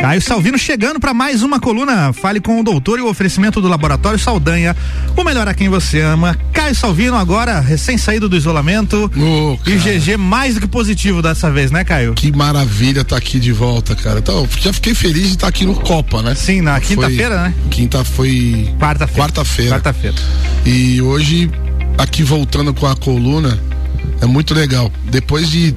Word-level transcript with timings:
Caio 0.00 0.22
Salvino 0.22 0.56
chegando 0.56 0.98
para 0.98 1.12
mais 1.12 1.42
uma 1.42 1.60
coluna. 1.60 2.10
Fale 2.14 2.40
com 2.40 2.58
o 2.58 2.64
doutor 2.64 2.98
e 2.98 3.02
o 3.02 3.06
oferecimento 3.06 3.60
do 3.60 3.68
Laboratório 3.68 4.18
Saldanha. 4.18 4.74
O 5.14 5.22
melhor 5.22 5.46
a 5.46 5.52
quem 5.52 5.68
você 5.68 6.00
ama. 6.00 6.34
Caio 6.54 6.74
Salvino 6.74 7.16
agora, 7.16 7.60
recém 7.60 7.98
saído 7.98 8.26
do 8.26 8.34
isolamento. 8.34 9.10
Oh, 9.14 9.58
e 9.68 9.76
GG 9.76 10.16
mais 10.16 10.54
do 10.54 10.62
que 10.62 10.66
positivo 10.66 11.20
dessa 11.20 11.50
vez, 11.50 11.70
né, 11.70 11.84
Caio? 11.84 12.14
Que 12.14 12.32
maravilha 12.32 13.04
tá 13.04 13.18
aqui 13.18 13.38
de 13.38 13.52
volta, 13.52 13.94
cara. 13.94 14.20
Então, 14.20 14.48
já 14.58 14.72
fiquei 14.72 14.94
feliz 14.94 15.24
de 15.24 15.34
estar 15.34 15.40
tá 15.42 15.48
aqui 15.48 15.66
no 15.66 15.74
Copa, 15.74 16.22
né? 16.22 16.34
Sim, 16.34 16.62
na 16.62 16.80
quinta-feira, 16.80 17.42
né? 17.42 17.54
Quinta 17.70 18.02
foi. 18.02 18.74
Quarta-feira. 18.80 19.22
Quarta-feira. 19.22 19.70
Quarta-feira. 19.72 20.16
E 20.64 21.02
hoje, 21.02 21.50
aqui 21.98 22.22
voltando 22.22 22.72
com 22.72 22.86
a 22.86 22.96
coluna, 22.96 23.60
é 24.22 24.24
muito 24.24 24.54
legal. 24.54 24.90
Depois 25.10 25.50
de 25.50 25.74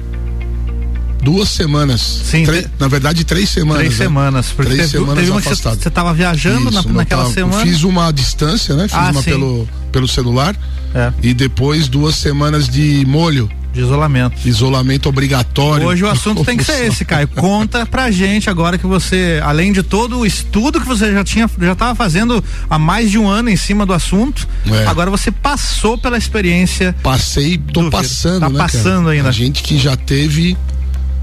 duas 1.24 1.48
semanas. 1.48 2.00
Sim. 2.00 2.44
na 2.78 2.86
verdade, 2.86 3.24
três 3.24 3.48
semanas. 3.48 3.78
Três 3.78 3.98
né? 3.98 4.04
semanas. 4.04 4.52
Porque 4.52 4.72
três 4.74 4.90
teve, 4.90 5.02
semanas 5.02 5.18
teve 5.18 5.30
uma 5.30 5.40
afastado. 5.40 5.82
você 5.82 5.88
estava 5.88 6.12
viajando 6.12 6.70
Isso, 6.70 6.88
na, 6.88 6.94
naquela 6.94 7.22
tava, 7.22 7.34
semana. 7.34 7.62
Fiz 7.62 7.82
uma 7.82 8.12
distância, 8.12 8.76
né? 8.76 8.86
Fiz 8.86 8.96
ah, 8.96 9.10
uma 9.10 9.22
sim. 9.22 9.30
pelo, 9.30 9.68
pelo 9.90 10.06
celular. 10.06 10.54
É. 10.94 11.12
E 11.22 11.34
depois 11.34 11.88
duas 11.88 12.14
semanas 12.14 12.68
de 12.68 13.04
molho. 13.06 13.50
De 13.72 13.80
isolamento. 13.80 14.36
Isolamento 14.46 15.08
obrigatório. 15.08 15.88
Hoje 15.88 16.04
o 16.04 16.08
assunto 16.08 16.44
tem 16.44 16.56
que 16.56 16.62
ser 16.62 16.86
esse, 16.86 17.04
Caio. 17.04 17.26
Conta 17.26 17.84
pra 17.84 18.08
gente 18.08 18.48
agora 18.48 18.78
que 18.78 18.86
você, 18.86 19.40
além 19.42 19.72
de 19.72 19.82
todo 19.82 20.20
o 20.20 20.26
estudo 20.26 20.80
que 20.80 20.86
você 20.86 21.12
já 21.12 21.24
tinha, 21.24 21.50
já 21.60 21.72
estava 21.72 21.92
fazendo 21.96 22.42
há 22.70 22.78
mais 22.78 23.10
de 23.10 23.18
um 23.18 23.28
ano 23.28 23.48
em 23.48 23.56
cima 23.56 23.84
do 23.84 23.92
assunto, 23.92 24.46
é. 24.70 24.86
agora 24.86 25.10
você 25.10 25.32
passou 25.32 25.98
pela 25.98 26.16
experiência. 26.16 26.94
Passei, 27.02 27.58
tô 27.58 27.90
passando, 27.90 28.42
tá 28.42 28.48
né? 28.48 28.58
passando 28.58 29.06
cara? 29.06 29.10
ainda. 29.16 29.28
A 29.30 29.32
gente 29.32 29.60
que 29.60 29.76
já 29.76 29.96
teve 29.96 30.56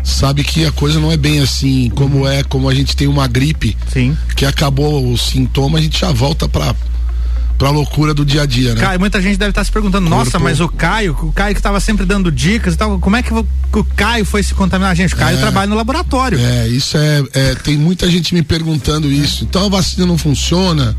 sabe 0.04 0.44
que 0.44 0.66
a 0.66 0.72
coisa 0.72 1.00
não 1.00 1.12
é 1.12 1.18
bem 1.18 1.40
assim 1.42 1.90
como 1.96 2.28
é, 2.28 2.44
como 2.44 2.68
a 2.70 2.74
gente 2.74 2.96
tem 2.96 3.08
uma 3.08 3.28
gripe, 3.28 3.78
Sim. 3.92 4.18
que 4.36 4.46
acabou 4.46 5.12
o 5.12 5.18
sintoma, 5.18 5.78
a 5.78 5.82
gente 5.82 6.00
já 6.00 6.12
volta 6.12 6.48
para 6.50 6.74
pra 7.58 7.70
loucura 7.70 8.12
do 8.12 8.26
dia 8.26 8.42
a 8.42 8.46
dia, 8.48 8.74
né? 8.74 8.82
Caio, 8.82 9.00
muita 9.00 9.22
gente 9.22 9.38
deve 9.38 9.52
estar 9.52 9.64
se 9.64 9.72
perguntando, 9.72 10.10
Corpo. 10.10 10.26
nossa, 10.26 10.40
mas 10.40 10.60
o 10.60 10.68
Caio, 10.68 11.16
o 11.22 11.32
Caio 11.32 11.54
que 11.54 11.60
estava 11.60 11.80
sempre 11.80 12.08
dando 12.08 12.32
dicas 12.32 12.74
e 12.74 12.78
tal, 12.78 12.98
como 13.00 13.16
é 13.16 13.22
que 13.22 13.32
o 13.32 13.46
Caio 13.96 14.26
foi 14.26 14.42
se 14.42 14.56
contaminar? 14.56 14.96
Gente, 14.96 15.14
o 15.14 15.18
Caio 15.18 15.38
É. 15.38 15.40
trabalha 15.40 15.68
no 15.70 15.76
laboratório. 15.76 16.40
É, 16.40 16.68
isso 16.68 16.98
é, 16.98 17.24
é, 17.34 17.54
tem 17.54 17.78
muita 17.78 18.10
gente 18.10 18.34
me 18.34 18.42
perguntando 18.42 19.12
isso. 19.12 19.44
Então 19.44 19.68
a 19.68 19.70
vacina 19.70 20.08
não 20.08 20.18
funciona. 20.18 20.98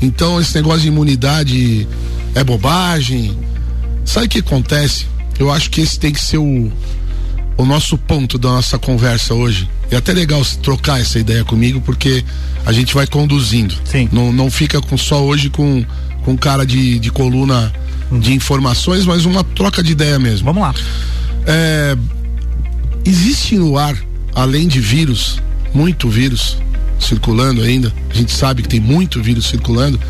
Então 0.00 0.40
esse 0.40 0.54
negócio 0.54 0.80
de 0.80 0.88
imunidade 0.88 1.86
é 2.34 2.42
bobagem. 2.42 3.36
Sabe 4.02 4.24
o 4.24 4.28
que 4.30 4.38
acontece? 4.38 5.04
Eu 5.38 5.52
acho 5.52 5.68
que 5.68 5.82
esse 5.82 5.98
tem 6.00 6.10
que 6.10 6.20
ser 6.22 6.38
o, 6.38 6.72
o 7.58 7.66
nosso 7.66 7.98
ponto 7.98 8.38
da 8.38 8.48
nossa 8.48 8.78
conversa 8.78 9.34
hoje. 9.34 9.68
É 9.90 9.96
até 9.96 10.12
legal 10.12 10.40
trocar 10.62 11.00
essa 11.00 11.18
ideia 11.18 11.44
comigo, 11.44 11.80
porque 11.80 12.24
a 12.64 12.72
gente 12.72 12.94
vai 12.94 13.06
conduzindo. 13.06 13.74
Sim. 13.84 14.08
Não, 14.12 14.32
não 14.32 14.50
fica 14.50 14.80
com, 14.80 14.96
só 14.96 15.22
hoje 15.22 15.50
com, 15.50 15.84
com 16.24 16.36
cara 16.36 16.64
de, 16.64 16.98
de 17.00 17.10
coluna 17.10 17.72
de 18.12 18.32
informações, 18.32 19.04
mas 19.04 19.26
uma 19.26 19.42
troca 19.42 19.82
de 19.82 19.92
ideia 19.92 20.18
mesmo. 20.18 20.44
Vamos 20.46 20.62
lá. 20.62 20.74
É, 21.46 21.96
existe 23.04 23.56
no 23.56 23.76
ar, 23.76 23.96
além 24.34 24.68
de 24.68 24.80
vírus, 24.80 25.42
muito 25.74 26.08
vírus 26.08 26.58
circulando 27.00 27.62
ainda. 27.62 27.92
A 28.08 28.14
gente 28.14 28.32
sabe 28.32 28.62
que 28.62 28.68
tem 28.68 28.80
muito 28.80 29.20
vírus 29.20 29.46
circulando, 29.46 30.00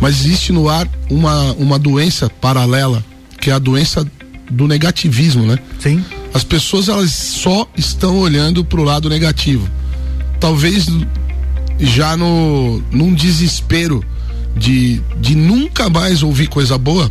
mas 0.00 0.24
existe 0.24 0.52
no 0.52 0.68
ar 0.68 0.88
uma, 1.10 1.52
uma 1.54 1.78
doença 1.80 2.30
paralela, 2.30 3.04
que 3.40 3.50
é 3.50 3.54
a 3.54 3.58
doença 3.58 4.06
do 4.48 4.68
negativismo, 4.68 5.44
né? 5.44 5.58
Sim. 5.80 6.04
As 6.36 6.44
pessoas 6.44 6.86
elas 6.90 7.12
só 7.12 7.66
estão 7.78 8.18
olhando 8.18 8.62
para 8.62 8.78
o 8.78 8.84
lado 8.84 9.08
negativo. 9.08 9.66
Talvez 10.38 10.86
já 11.80 12.14
no 12.14 12.82
num 12.92 13.14
desespero 13.14 14.04
de, 14.54 15.00
de 15.18 15.34
nunca 15.34 15.88
mais 15.88 16.22
ouvir 16.22 16.48
coisa 16.48 16.76
boa, 16.76 17.10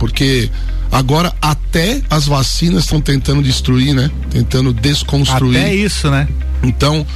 porque 0.00 0.50
agora 0.90 1.32
até 1.40 2.02
as 2.10 2.26
vacinas 2.26 2.82
estão 2.82 3.00
tentando 3.00 3.40
destruir, 3.40 3.94
né? 3.94 4.10
Tentando 4.30 4.74
desconstruir. 4.74 5.60
Até 5.60 5.72
isso, 5.72 6.10
né? 6.10 6.26
Então, 6.60 7.06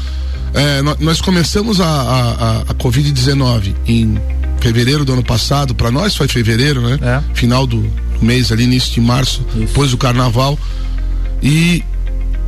é, 0.55 0.83
nós, 1.01 1.21
começamos 1.21 1.81
a, 1.81 1.85
a, 1.85 2.31
a, 2.31 2.61
a 2.61 2.75
Covid-19 2.75 3.75
em 3.89 4.17
fevereiro 4.61 5.05
do 5.05 5.15
ano 5.15 5.25
passado, 5.25 5.75
para 5.75 5.91
nós 5.91 6.15
foi 6.15 6.29
fevereiro, 6.29 6.81
né? 6.81 6.97
É. 7.03 7.35
Final 7.35 7.67
do 7.67 7.85
mês 8.23 8.53
ali, 8.53 8.63
início 8.63 8.93
de 8.93 9.01
março, 9.01 9.45
Isso. 9.49 9.67
depois 9.67 9.91
do 9.91 9.97
carnaval. 9.97 10.57
E 11.43 11.85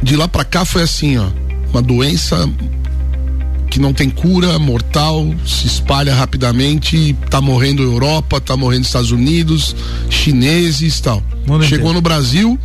de 0.02 0.16
lá 0.16 0.28
para 0.28 0.44
cá 0.44 0.64
foi 0.64 0.82
assim, 0.82 1.16
ó, 1.16 1.28
uma 1.70 1.80
doença 1.80 2.48
que 3.70 3.80
não 3.80 3.94
tem 3.94 4.10
cura, 4.10 4.58
mortal, 4.58 5.34
se 5.46 5.66
espalha 5.66 6.14
rapidamente, 6.14 7.16
tá 7.30 7.40
morrendo 7.40 7.82
Europa, 7.82 8.38
tá 8.38 8.54
morrendo 8.54 8.84
Estados 8.84 9.10
Unidos, 9.10 9.74
chineses, 10.10 11.00
tal. 11.00 11.22
Chegou 11.62 11.94
no 11.94 12.02
Brasil, 12.02 12.58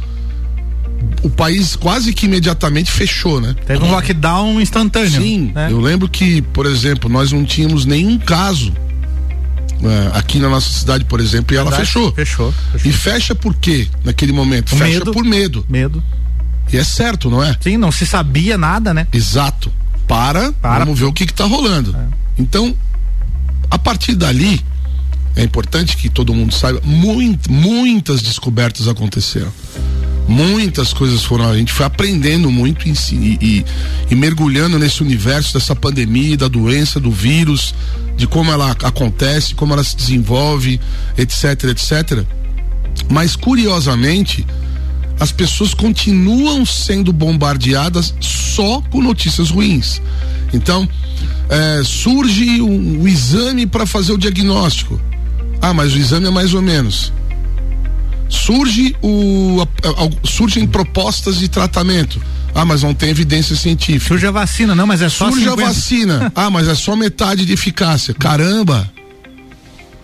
o 1.23 1.29
país 1.29 1.77
quase 1.77 2.13
que 2.13 2.25
imediatamente 2.25 2.91
fechou, 2.91 3.39
né? 3.39 3.55
Teve 3.65 3.85
um 3.85 3.91
lockdown 3.91 4.59
instantâneo. 4.59 5.21
Sim, 5.21 5.51
né? 5.55 5.69
eu 5.71 5.79
lembro 5.79 6.09
que, 6.09 6.41
por 6.41 6.65
exemplo, 6.65 7.09
nós 7.09 7.31
não 7.31 7.45
tínhamos 7.45 7.85
nenhum 7.85 8.17
caso 8.17 8.73
aqui 10.13 10.39
na 10.39 10.49
nossa 10.49 10.69
cidade, 10.69 11.05
por 11.05 11.19
exemplo, 11.19 11.53
e 11.55 11.57
ela 11.57 11.69
Verdade, 11.69 11.87
fechou. 11.87 12.11
Fechou. 12.13 12.53
fechou. 12.71 12.89
E 12.89 12.93
fecha 12.93 13.35
por 13.35 13.53
quê 13.55 13.87
naquele 14.03 14.31
momento? 14.31 14.73
O 14.73 14.77
fecha 14.77 14.99
medo. 14.99 15.11
por 15.11 15.23
medo. 15.23 15.65
Medo. 15.69 16.03
E 16.71 16.77
é 16.77 16.83
certo, 16.83 17.29
não 17.29 17.41
é? 17.43 17.55
Sim, 17.61 17.77
não 17.77 17.91
se 17.91 18.05
sabia 18.05 18.57
nada, 18.57 18.93
né? 18.93 19.07
Exato. 19.13 19.71
Para, 20.07 20.51
Para. 20.53 20.85
vamos 20.85 20.99
ver 20.99 21.05
o 21.05 21.13
que 21.13 21.23
está 21.23 21.45
rolando. 21.45 21.95
É. 21.95 22.05
Então, 22.37 22.75
a 23.69 23.77
partir 23.77 24.15
dali, 24.15 24.63
é 25.35 25.43
importante 25.43 25.95
que 25.97 26.09
todo 26.09 26.33
mundo 26.33 26.53
saiba, 26.53 26.81
muito, 26.83 27.51
muitas 27.51 28.21
descobertas 28.21 28.87
aconteceram. 28.87 29.51
Muitas 30.27 30.91
coisas 30.91 31.23
foram, 31.23 31.49
a 31.49 31.55
gente 31.55 31.71
foi 31.71 31.85
aprendendo 31.85 32.51
muito 32.51 32.85
e, 32.87 32.93
e- 33.41 33.65
e 34.11 34.15
mergulhando 34.15 34.77
nesse 34.77 35.01
universo 35.01 35.53
dessa 35.53 35.73
pandemia, 35.73 36.35
da 36.35 36.49
doença, 36.49 36.99
do 36.99 37.09
vírus, 37.11 37.73
de 38.17 38.27
como 38.27 38.51
ela 38.51 38.71
acontece, 38.83 39.53
como 39.53 39.73
ela 39.73 39.83
se 39.83 39.95
desenvolve, 39.95 40.81
etc, 41.17 41.65
etc. 41.65 42.25
Mas 43.09 43.35
curiosamente, 43.35 44.45
as 45.19 45.31
pessoas 45.31 45.73
continuam 45.73 46.65
sendo 46.65 47.13
bombardeadas 47.13 48.13
só 48.19 48.81
com 48.89 49.01
notícias 49.01 49.51
ruins. 49.51 50.01
Então, 50.51 50.89
é, 51.49 51.81
surge 51.83 52.61
um, 52.61 53.01
um 53.01 53.07
exame 53.07 53.65
para 53.65 53.85
fazer 53.85 54.13
o 54.13 54.17
diagnóstico. 54.17 54.99
Ah, 55.61 55.73
mas 55.73 55.93
o 55.93 55.97
exame 55.97 56.27
é 56.27 56.31
mais 56.31 56.53
ou 56.53 56.61
menos. 56.61 57.13
Surge 58.29 58.95
o, 59.01 59.61
a- 59.83 59.87
a- 60.03 60.27
surgem 60.27 60.65
propostas 60.67 61.37
de 61.39 61.47
tratamento. 61.47 62.21
Ah, 62.53 62.65
mas 62.65 62.81
não 62.83 62.93
tem 62.93 63.09
evidência 63.09 63.55
científica. 63.55 64.07
Surge 64.07 64.25
a 64.25 64.31
vacina, 64.31 64.73
não, 64.73 64.87
mas 64.87 65.01
é 65.01 65.09
só 65.09 65.29
Surge 65.29 65.43
50. 65.45 65.61
a 65.61 65.65
vacina. 65.67 66.31
Ah, 66.35 66.49
mas 66.49 66.67
é 66.67 66.75
só 66.75 66.95
metade 66.95 67.45
de 67.45 67.53
eficácia. 67.53 68.13
Caramba! 68.13 68.89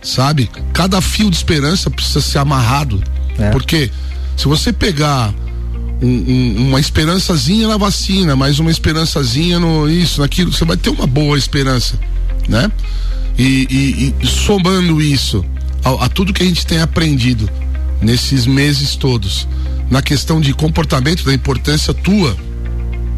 Sabe? 0.02 0.50
Cada 0.74 1.02
fio 1.02 1.30
de 1.30 1.36
esperança 1.36 1.90
precisa 1.90 2.22
ser 2.22 2.38
amarrado. 2.40 3.02
É. 3.40 3.50
Porque 3.52 3.90
se 4.36 4.46
você 4.48 4.72
pegar 4.74 5.34
um- 6.02 6.08
um- 6.08 6.68
uma 6.70 6.80
esperançazinha 6.80 7.68
na 7.68 7.78
vacina, 7.78 8.36
mais 8.36 8.60
uma 8.60 8.70
esperançazinha 8.70 9.60
no 9.60 9.90
isso, 9.90 10.20
naquilo, 10.22 10.52
você 10.52 10.66
vai 10.66 10.76
ter 10.78 10.90
uma 10.90 11.08
boa 11.08 11.38
esperança, 11.38 11.98
né? 12.50 12.70
E, 13.38 13.68
e- 13.70 14.14
e 14.22 14.28
somando 14.28 15.02
isso 15.02 15.44
a, 15.84 16.06
a 16.06 16.10
tudo 16.10 16.34
que 16.34 16.44
a 16.44 16.46
gente 16.46 16.66
tem 16.68 16.80
aprendido 16.82 17.50
nesses 18.04 18.46
meses 18.46 18.96
todos, 18.96 19.48
na 19.90 20.02
questão 20.02 20.42
de 20.42 20.54
comportamento, 20.54 21.24
da 21.24 21.34
importância 21.34 21.94
tua 21.94 22.36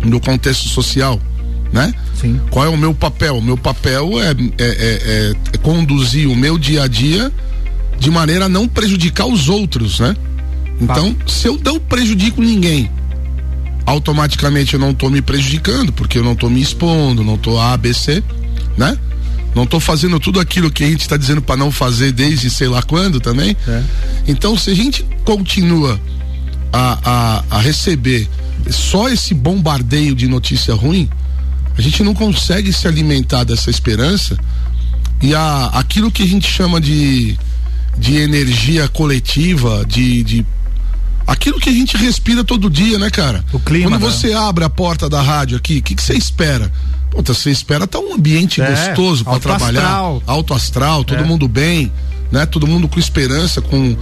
no 0.03 0.19
contexto 0.19 0.67
social, 0.69 1.19
né? 1.71 1.93
Sim. 2.19 2.39
Qual 2.49 2.63
é 2.65 2.69
o 2.69 2.77
meu 2.77 2.93
papel? 2.93 3.37
O 3.37 3.41
meu 3.41 3.57
papel 3.57 4.19
é, 4.21 4.31
é- 4.31 4.33
é- 4.59 5.33
é 5.53 5.57
conduzir 5.57 6.29
o 6.29 6.35
meu 6.35 6.57
dia 6.57 6.83
a 6.83 6.87
dia 6.87 7.31
de 7.99 8.11
maneira 8.11 8.45
a 8.45 8.49
não 8.49 8.67
prejudicar 8.67 9.25
os 9.25 9.49
outros, 9.49 9.99
né? 9.99 10.15
Então, 10.79 11.15
se 11.25 11.47
eu 11.47 11.59
não 11.63 11.79
prejudico 11.79 12.41
ninguém, 12.41 12.89
automaticamente 13.85 14.73
eu 14.73 14.79
não 14.79 14.91
estou 14.91 15.09
me 15.09 15.21
prejudicando, 15.21 15.91
porque 15.93 16.17
eu 16.17 16.23
não 16.23 16.33
estou 16.33 16.49
me 16.49 16.61
expondo, 16.61 17.23
não 17.23 17.35
estou 17.35 17.59
A, 17.59 17.75
B, 17.77 17.93
C, 17.93 18.23
né? 18.77 18.97
Não 19.55 19.63
estou 19.63 19.79
fazendo 19.79 20.19
tudo 20.19 20.39
aquilo 20.39 20.69
que 20.69 20.83
a 20.83 20.87
gente 20.87 21.01
está 21.01 21.15
dizendo 21.15 21.41
para 21.41 21.55
não 21.55 21.71
fazer 21.71 22.11
desde 22.11 22.49
sei 22.49 22.67
lá 22.67 22.83
quando 22.83 23.21
também. 23.21 23.55
É. 23.67 23.83
Então, 24.27 24.57
se 24.57 24.69
a 24.69 24.75
gente 24.75 25.05
continua 25.23 25.99
a, 26.73 26.99
a, 27.49 27.57
a 27.57 27.59
receber 27.61 28.27
só 28.69 29.07
esse 29.07 29.33
bombardeio 29.33 30.13
de 30.13 30.27
notícia 30.27 30.73
ruim, 30.73 31.09
a 31.77 31.81
gente 31.81 32.03
não 32.03 32.13
consegue 32.13 32.73
se 32.73 32.87
alimentar 32.87 33.45
dessa 33.45 33.69
esperança 33.69 34.37
e 35.21 35.33
a, 35.33 35.67
aquilo 35.67 36.11
que 36.11 36.23
a 36.23 36.27
gente 36.27 36.47
chama 36.47 36.81
de, 36.81 37.37
de 37.97 38.17
energia 38.17 38.87
coletiva, 38.89 39.85
de, 39.87 40.23
de 40.23 40.45
aquilo 41.25 41.59
que 41.59 41.69
a 41.69 41.73
gente 41.73 41.97
respira 41.97 42.43
todo 42.43 42.69
dia, 42.69 42.99
né, 42.99 43.09
cara? 43.09 43.43
O 43.53 43.59
clima, 43.59 43.89
Quando 43.89 44.05
né? 44.05 44.11
você 44.11 44.33
abre 44.33 44.63
a 44.63 44.69
porta 44.69 45.09
da 45.09 45.21
rádio 45.21 45.57
aqui, 45.57 45.77
o 45.77 45.81
que, 45.81 45.95
que 45.95 46.01
você 46.01 46.13
espera? 46.13 46.71
Puta, 47.15 47.33
você 47.33 47.49
espera 47.49 47.87
tá 47.87 47.97
um 47.97 48.13
ambiente 48.13 48.61
é, 48.61 48.69
gostoso 48.69 49.23
para 49.23 49.39
trabalhar, 49.39 49.81
astral. 49.81 50.23
alto 50.27 50.53
astral, 50.53 51.03
todo 51.05 51.21
é. 51.21 51.23
mundo 51.23 51.47
bem, 51.47 51.91
né? 52.29 52.45
Todo 52.45 52.67
mundo 52.67 52.89
com 52.89 52.99
esperança, 52.99 53.61
com 53.61 53.95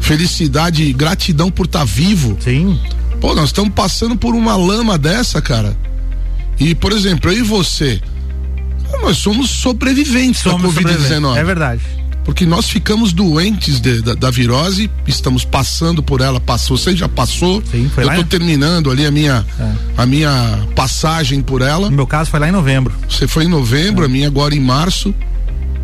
felicidade 0.00 0.84
e 0.84 0.92
gratidão 0.92 1.50
por 1.50 1.66
estar 1.66 1.80
tá 1.80 1.84
vivo. 1.84 2.36
Sim. 2.40 2.78
Pô, 3.20 3.34
nós 3.34 3.46
estamos 3.46 3.74
passando 3.74 4.16
por 4.16 4.34
uma 4.34 4.54
lama 4.56 4.96
dessa, 4.96 5.42
cara. 5.42 5.76
E, 6.60 6.74
por 6.74 6.92
exemplo, 6.92 7.32
eu 7.32 7.38
e 7.38 7.42
você, 7.42 8.00
nós 9.02 9.18
somos 9.18 9.50
sobreviventes 9.50 10.40
somos 10.40 10.74
da 10.74 10.80
Covid-19. 10.80 11.36
É 11.36 11.44
verdade. 11.44 11.82
Porque 12.24 12.44
nós 12.44 12.68
ficamos 12.68 13.12
doentes 13.12 13.80
de, 13.80 14.02
da, 14.02 14.14
da, 14.14 14.30
virose, 14.30 14.90
estamos 15.06 15.44
passando 15.44 16.02
por 16.02 16.20
ela, 16.20 16.38
passou, 16.38 16.76
você 16.76 16.94
já 16.94 17.08
passou. 17.08 17.62
Sim, 17.70 17.90
foi 17.92 18.04
eu 18.04 18.08
lá 18.08 18.14
tô 18.14 18.24
terminando 18.24 18.90
ali 18.90 19.06
a 19.06 19.10
minha, 19.10 19.44
é. 19.58 19.72
a 19.96 20.06
minha 20.06 20.66
passagem 20.76 21.40
por 21.40 21.62
ela. 21.62 21.88
No 21.88 21.96
meu 21.96 22.06
caso 22.06 22.30
foi 22.30 22.38
lá 22.38 22.48
em 22.48 22.52
novembro. 22.52 22.94
Você 23.08 23.26
foi 23.26 23.44
em 23.44 23.48
novembro, 23.48 24.02
é. 24.02 24.06
a 24.06 24.08
minha 24.08 24.26
agora 24.26 24.54
em 24.54 24.60
março, 24.60 25.14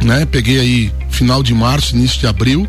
né? 0.04 0.26
Peguei 0.26 0.60
aí 0.60 0.92
final 1.10 1.42
de 1.42 1.54
março, 1.54 1.96
início 1.96 2.20
de 2.20 2.26
abril, 2.26 2.68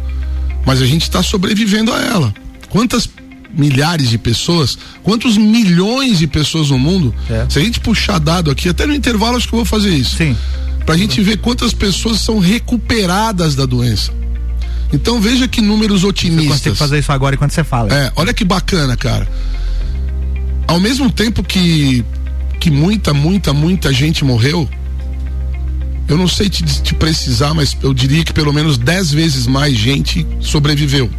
mas 0.65 0.81
a 0.81 0.85
gente 0.85 1.03
está 1.03 1.21
sobrevivendo 1.21 1.93
a 1.93 2.01
ela. 2.01 2.33
Quantas 2.69 3.09
milhares 3.53 4.09
de 4.09 4.17
pessoas, 4.17 4.77
quantos 5.03 5.37
milhões 5.37 6.19
de 6.19 6.27
pessoas 6.27 6.69
no 6.69 6.79
mundo? 6.79 7.13
É. 7.29 7.45
Se 7.49 7.59
a 7.59 7.63
gente 7.63 7.79
puxar 7.79 8.19
dado 8.19 8.49
aqui, 8.49 8.69
até 8.69 8.85
no 8.85 8.93
intervalo 8.93 9.37
acho 9.37 9.47
que 9.47 9.53
eu 9.53 9.57
vou 9.57 9.65
fazer 9.65 9.89
isso. 9.89 10.15
Sim. 10.15 10.35
Pra 10.87 10.95
gente 10.95 11.21
ver 11.21 11.37
quantas 11.39 11.73
pessoas 11.73 12.21
são 12.21 12.39
recuperadas 12.39 13.55
da 13.55 13.65
doença. 13.65 14.13
Então 14.93 15.19
veja 15.19 15.45
que 15.45 15.59
números 15.59 16.05
otimistas. 16.05 16.45
Você 16.45 16.69
consegue 16.69 16.75
fazer 16.77 16.99
isso 16.99 17.11
agora 17.11 17.35
enquanto 17.35 17.51
você 17.51 17.61
fala. 17.61 17.93
É, 17.93 18.09
olha 18.15 18.33
que 18.33 18.45
bacana, 18.45 18.95
cara. 18.95 19.27
Ao 20.65 20.79
mesmo 20.79 21.11
tempo 21.11 21.43
que 21.43 22.05
que 22.57 22.71
muita, 22.71 23.13
muita, 23.13 23.53
muita 23.53 23.91
gente 23.91 24.23
morreu, 24.23 24.67
eu 26.07 26.17
não 26.17 26.27
sei 26.27 26.49
te, 26.49 26.63
te 26.63 26.93
precisar, 26.93 27.53
mas 27.53 27.75
eu 27.83 27.93
diria 27.93 28.23
que 28.23 28.31
pelo 28.31 28.53
menos 28.53 28.77
10 28.77 29.11
vezes 29.11 29.45
mais 29.45 29.75
gente 29.75 30.25
sobreviveu. 30.39 31.11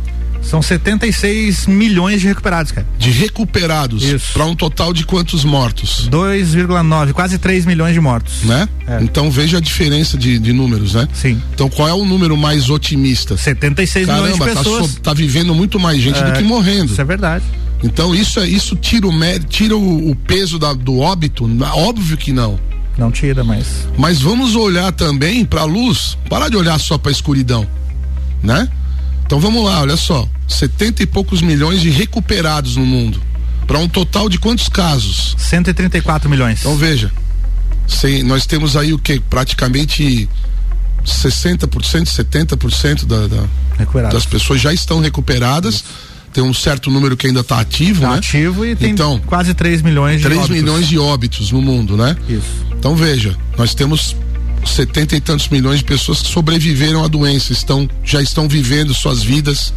São 0.42 0.62
76 0.62 1.66
milhões 1.66 2.20
de 2.20 2.26
recuperados, 2.26 2.72
cara. 2.72 2.86
De 2.98 3.10
recuperados. 3.10 4.02
Isso. 4.02 4.32
Para 4.32 4.46
um 4.46 4.54
total 4.54 4.92
de 4.92 5.04
quantos 5.04 5.44
mortos? 5.44 6.08
2,9, 6.10 7.12
quase 7.12 7.38
3 7.38 7.66
milhões 7.66 7.92
de 7.92 8.00
mortos. 8.00 8.42
Né? 8.44 8.68
É. 8.86 8.98
Então 9.02 9.30
veja 9.30 9.58
a 9.58 9.60
diferença 9.60 10.16
de, 10.16 10.38
de, 10.38 10.52
números, 10.52 10.94
né? 10.94 11.06
Sim. 11.12 11.40
Então 11.52 11.68
qual 11.68 11.88
é 11.88 11.92
o 11.92 12.04
número 12.04 12.36
mais 12.36 12.70
otimista? 12.70 13.36
76 13.36 14.06
Caramba, 14.06 14.28
milhões 14.28 14.38
de 14.38 14.56
pessoas. 14.56 14.86
Tá, 14.86 14.92
so, 14.92 15.00
tá 15.00 15.14
vivendo 15.14 15.54
muito 15.54 15.78
mais 15.78 16.00
gente 16.00 16.18
é, 16.18 16.24
do 16.24 16.32
que 16.32 16.42
morrendo. 16.42 16.92
Isso 16.92 17.00
é 17.00 17.04
verdade. 17.04 17.44
Então 17.82 18.14
isso, 18.14 18.40
é, 18.40 18.48
isso 18.48 18.74
tira 18.74 19.06
o, 19.06 19.12
tira 19.48 19.76
o, 19.76 20.10
o 20.10 20.16
peso 20.16 20.58
da, 20.58 20.72
do 20.72 20.98
óbito? 20.98 21.48
Óbvio 21.74 22.16
que 22.16 22.32
não. 22.32 22.58
Não 22.96 23.12
tira, 23.12 23.44
mas. 23.44 23.86
Mas 23.96 24.20
vamos 24.20 24.56
olhar 24.56 24.90
também 24.92 25.44
para 25.44 25.60
a 25.60 25.64
luz. 25.64 26.18
Parar 26.28 26.48
de 26.48 26.56
olhar 26.56 26.78
só 26.80 26.98
para 26.98 27.10
a 27.10 27.12
escuridão, 27.12 27.66
né? 28.42 28.68
Então 29.28 29.38
vamos 29.38 29.62
lá, 29.62 29.82
olha 29.82 29.96
só. 29.98 30.26
70 30.48 31.02
e 31.02 31.06
poucos 31.06 31.42
milhões 31.42 31.82
de 31.82 31.90
recuperados 31.90 32.76
no 32.76 32.86
mundo. 32.86 33.20
Para 33.66 33.78
um 33.78 33.86
total 33.86 34.26
de 34.26 34.38
quantos 34.38 34.70
casos? 34.70 35.36
134 35.36 36.30
milhões. 36.30 36.60
Então 36.60 36.74
veja. 36.78 37.12
Sem, 37.86 38.22
nós 38.22 38.46
temos 38.46 38.74
aí 38.74 38.94
o 38.94 38.98
que? 38.98 39.20
Praticamente 39.20 40.26
60%, 41.04 41.68
70% 41.68 43.04
da, 43.04 43.26
da 43.26 44.08
das 44.08 44.24
pessoas 44.24 44.62
já 44.62 44.72
estão 44.72 44.98
recuperadas. 44.98 45.74
Isso. 45.74 45.84
Tem 46.32 46.42
um 46.42 46.54
certo 46.54 46.90
número 46.90 47.14
que 47.14 47.26
ainda 47.26 47.40
está 47.40 47.60
ativo, 47.60 48.00
tá 48.00 48.12
né? 48.12 48.18
ativo 48.18 48.64
e 48.64 48.74
tem 48.74 48.92
então, 48.92 49.20
quase 49.26 49.52
3 49.52 49.82
milhões 49.82 50.22
de 50.22 50.24
3 50.24 50.38
óbitos. 50.38 50.56
milhões 50.56 50.88
de 50.88 50.98
óbitos 50.98 51.52
no 51.52 51.60
mundo, 51.60 51.98
né? 51.98 52.16
Isso. 52.28 52.64
Então 52.72 52.96
veja, 52.96 53.36
nós 53.58 53.74
temos 53.74 54.16
setenta 54.70 55.16
e 55.16 55.20
tantos 55.20 55.48
milhões 55.48 55.78
de 55.78 55.84
pessoas 55.84 56.22
que 56.22 56.28
sobreviveram 56.28 57.04
à 57.04 57.08
doença, 57.08 57.52
estão, 57.52 57.88
já 58.04 58.20
estão 58.22 58.48
vivendo 58.48 58.94
suas 58.94 59.22
vidas 59.22 59.72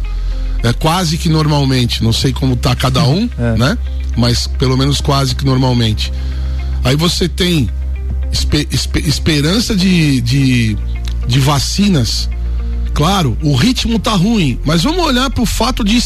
é, 0.62 0.72
quase 0.72 1.18
que 1.18 1.28
normalmente. 1.28 2.02
Não 2.02 2.12
sei 2.12 2.32
como 2.32 2.56
tá 2.56 2.74
cada 2.74 3.04
um, 3.04 3.28
é. 3.38 3.58
né? 3.58 3.78
Mas 4.16 4.46
pelo 4.46 4.76
menos 4.76 5.00
quase 5.00 5.34
que 5.34 5.44
normalmente. 5.44 6.12
Aí 6.84 6.96
você 6.96 7.28
tem 7.28 7.68
esper, 8.32 8.66
esper, 8.70 9.06
esperança 9.06 9.74
de, 9.74 10.20
de, 10.20 10.76
de 11.26 11.40
vacinas 11.40 12.28
Claro, 12.94 13.36
o 13.42 13.54
ritmo 13.54 13.98
tá 13.98 14.12
ruim, 14.12 14.58
mas 14.64 14.82
vamos 14.82 15.04
olhar 15.04 15.30
para 15.30 15.42
o 15.42 15.46
fato 15.46 15.82
de 15.82 15.96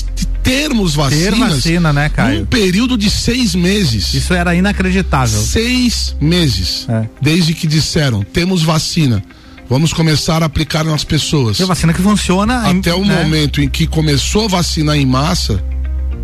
termos 0.46 0.94
vacinas. 0.94 1.24
Ter 1.24 1.36
vacina, 1.36 1.92
né, 1.92 2.08
Caio? 2.08 2.42
Um 2.42 2.46
período 2.46 2.96
de 2.96 3.10
seis 3.10 3.54
meses. 3.54 4.14
Isso 4.14 4.32
era 4.32 4.54
inacreditável. 4.54 5.40
Seis 5.40 6.16
meses. 6.20 6.86
É. 6.88 7.08
Desde 7.20 7.52
que 7.52 7.66
disseram, 7.66 8.22
temos 8.22 8.62
vacina. 8.62 9.22
Vamos 9.68 9.92
começar 9.92 10.42
a 10.42 10.46
aplicar 10.46 10.84
nas 10.84 11.02
pessoas. 11.02 11.56
Tem 11.56 11.66
vacina 11.66 11.92
que 11.92 12.00
funciona. 12.00 12.70
Até 12.70 12.90
em, 12.90 12.94
o 12.94 13.04
né? 13.04 13.24
momento 13.24 13.60
em 13.60 13.68
que 13.68 13.86
começou 13.86 14.44
a 14.44 14.48
vacinar 14.48 14.96
em 14.96 15.04
massa, 15.04 15.62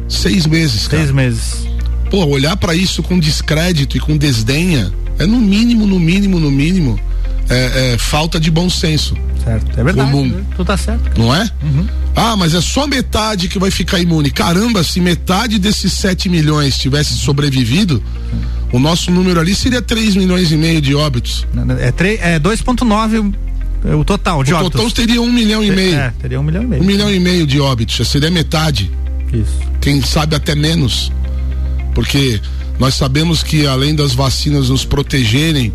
seis 0.08 0.46
meses, 0.46 0.86
cara. 0.86 1.02
Seis 1.02 1.14
meses. 1.14 1.66
Pô, 2.08 2.24
olhar 2.26 2.56
para 2.56 2.74
isso 2.74 3.02
com 3.02 3.18
descrédito 3.18 3.96
e 3.96 4.00
com 4.00 4.16
desdenha 4.16 4.92
é 5.18 5.26
no 5.26 5.38
mínimo, 5.38 5.86
no 5.86 5.98
mínimo, 5.98 6.38
no 6.38 6.50
mínimo, 6.50 6.98
é, 7.52 7.94
é 7.94 7.98
falta 7.98 8.40
de 8.40 8.50
bom 8.50 8.68
senso. 8.68 9.16
Certo, 9.44 9.78
é 9.78 9.84
verdade. 9.84 10.10
Comum. 10.10 10.28
Né? 10.28 10.42
Tu 10.56 10.64
tá 10.64 10.76
certo. 10.76 11.18
Não 11.18 11.34
é? 11.34 11.48
Uhum. 11.62 11.86
Ah, 12.14 12.36
mas 12.36 12.54
é 12.54 12.60
só 12.60 12.86
metade 12.86 13.48
que 13.48 13.58
vai 13.58 13.70
ficar 13.70 13.98
imune. 13.98 14.30
Caramba, 14.30 14.84
se 14.84 15.00
metade 15.00 15.58
desses 15.58 15.92
7 15.94 16.28
milhões 16.28 16.78
tivesse 16.78 17.14
sobrevivido, 17.14 18.02
o 18.72 18.78
nosso 18.78 19.10
número 19.10 19.40
ali 19.40 19.54
seria 19.54 19.82
3 19.82 20.16
milhões 20.16 20.52
e 20.52 20.56
meio 20.56 20.80
de 20.80 20.94
óbitos. 20.94 21.46
É, 21.78 22.34
é 22.34 22.40
2,9 22.40 23.34
é, 23.84 23.94
o 23.94 24.04
total 24.04 24.44
de 24.44 24.52
o 24.52 24.56
óbitos. 24.56 24.80
O 24.80 24.84
total 24.84 24.90
teria 24.90 25.20
um 25.20 25.32
milhão 25.32 25.62
e 25.64 25.70
meio. 25.70 25.96
É, 25.96 26.12
teria 26.20 26.38
um 26.38 26.42
milhão 26.42 26.62
e 26.62 26.66
meio. 26.66 26.82
Um 26.82 26.86
milhão 26.86 27.12
e 27.12 27.18
meio 27.18 27.46
de 27.46 27.60
óbitos, 27.60 28.06
seria 28.08 28.30
metade. 28.30 28.90
Isso. 29.32 29.58
Quem 29.80 30.00
sabe 30.02 30.36
até 30.36 30.54
menos. 30.54 31.10
Porque 31.94 32.40
nós 32.78 32.94
sabemos 32.94 33.42
que 33.42 33.66
além 33.66 33.94
das 33.94 34.14
vacinas 34.14 34.68
nos 34.68 34.84
protegerem 34.84 35.72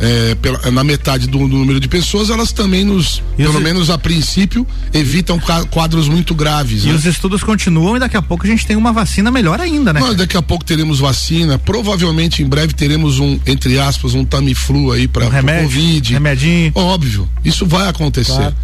é, 0.00 0.34
pela, 0.36 0.70
na 0.70 0.84
metade 0.84 1.26
do, 1.26 1.38
do, 1.38 1.58
número 1.58 1.80
de 1.80 1.88
pessoas, 1.88 2.30
elas 2.30 2.52
também 2.52 2.84
nos, 2.84 3.22
Isso. 3.38 3.50
pelo 3.50 3.60
menos 3.60 3.90
a 3.90 3.98
princípio, 3.98 4.66
evitam 4.92 5.40
quadros 5.70 6.08
muito 6.08 6.34
graves. 6.34 6.84
E 6.84 6.88
né? 6.88 6.94
os 6.94 7.04
estudos 7.04 7.42
continuam 7.42 7.96
e 7.96 8.00
daqui 8.00 8.16
a 8.16 8.22
pouco 8.22 8.46
a 8.46 8.48
gente 8.48 8.66
tem 8.66 8.76
uma 8.76 8.92
vacina 8.92 9.30
melhor 9.30 9.60
ainda, 9.60 9.92
né? 9.92 10.00
Nós 10.00 10.16
daqui 10.16 10.36
a 10.36 10.42
pouco 10.42 10.64
teremos 10.64 11.00
vacina, 11.00 11.58
provavelmente 11.58 12.42
em 12.42 12.46
breve 12.46 12.72
teremos 12.72 13.18
um, 13.18 13.38
entre 13.46 13.78
aspas, 13.78 14.14
um 14.14 14.24
Tamiflu 14.24 14.92
aí 14.92 15.08
para 15.08 15.26
um 15.26 15.62
Covid. 15.62 16.12
Remedinho. 16.12 16.72
Óbvio, 16.74 17.28
isso 17.44 17.66
vai 17.66 17.88
acontecer. 17.88 18.32
Claro. 18.32 18.56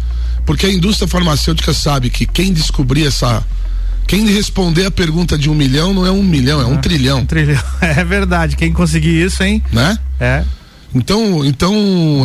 Porque 0.45 0.65
a 0.67 0.71
indústria 0.71 1.07
farmacêutica 1.07 1.73
sabe 1.73 2.09
que 2.09 2.25
quem 2.25 2.53
descobrir 2.53 3.07
essa 3.07 3.43
quem 4.07 4.27
responder 4.27 4.85
a 4.85 4.91
pergunta 4.91 5.35
de 5.35 5.49
um 5.49 5.55
milhão 5.55 5.91
não 5.91 6.05
é 6.05 6.11
um 6.11 6.21
milhão, 6.21 6.61
é 6.61 6.65
um 6.65 6.75
ah, 6.75 6.77
trilhão. 6.77 7.19
Um 7.21 7.25
trilhão. 7.25 7.61
É 7.81 8.03
verdade. 8.03 8.55
Quem 8.55 8.71
conseguir 8.71 9.25
isso, 9.25 9.41
hein? 9.41 9.63
Né? 9.71 9.97
É. 10.19 10.43
Então, 10.95 11.45
então 11.45 11.73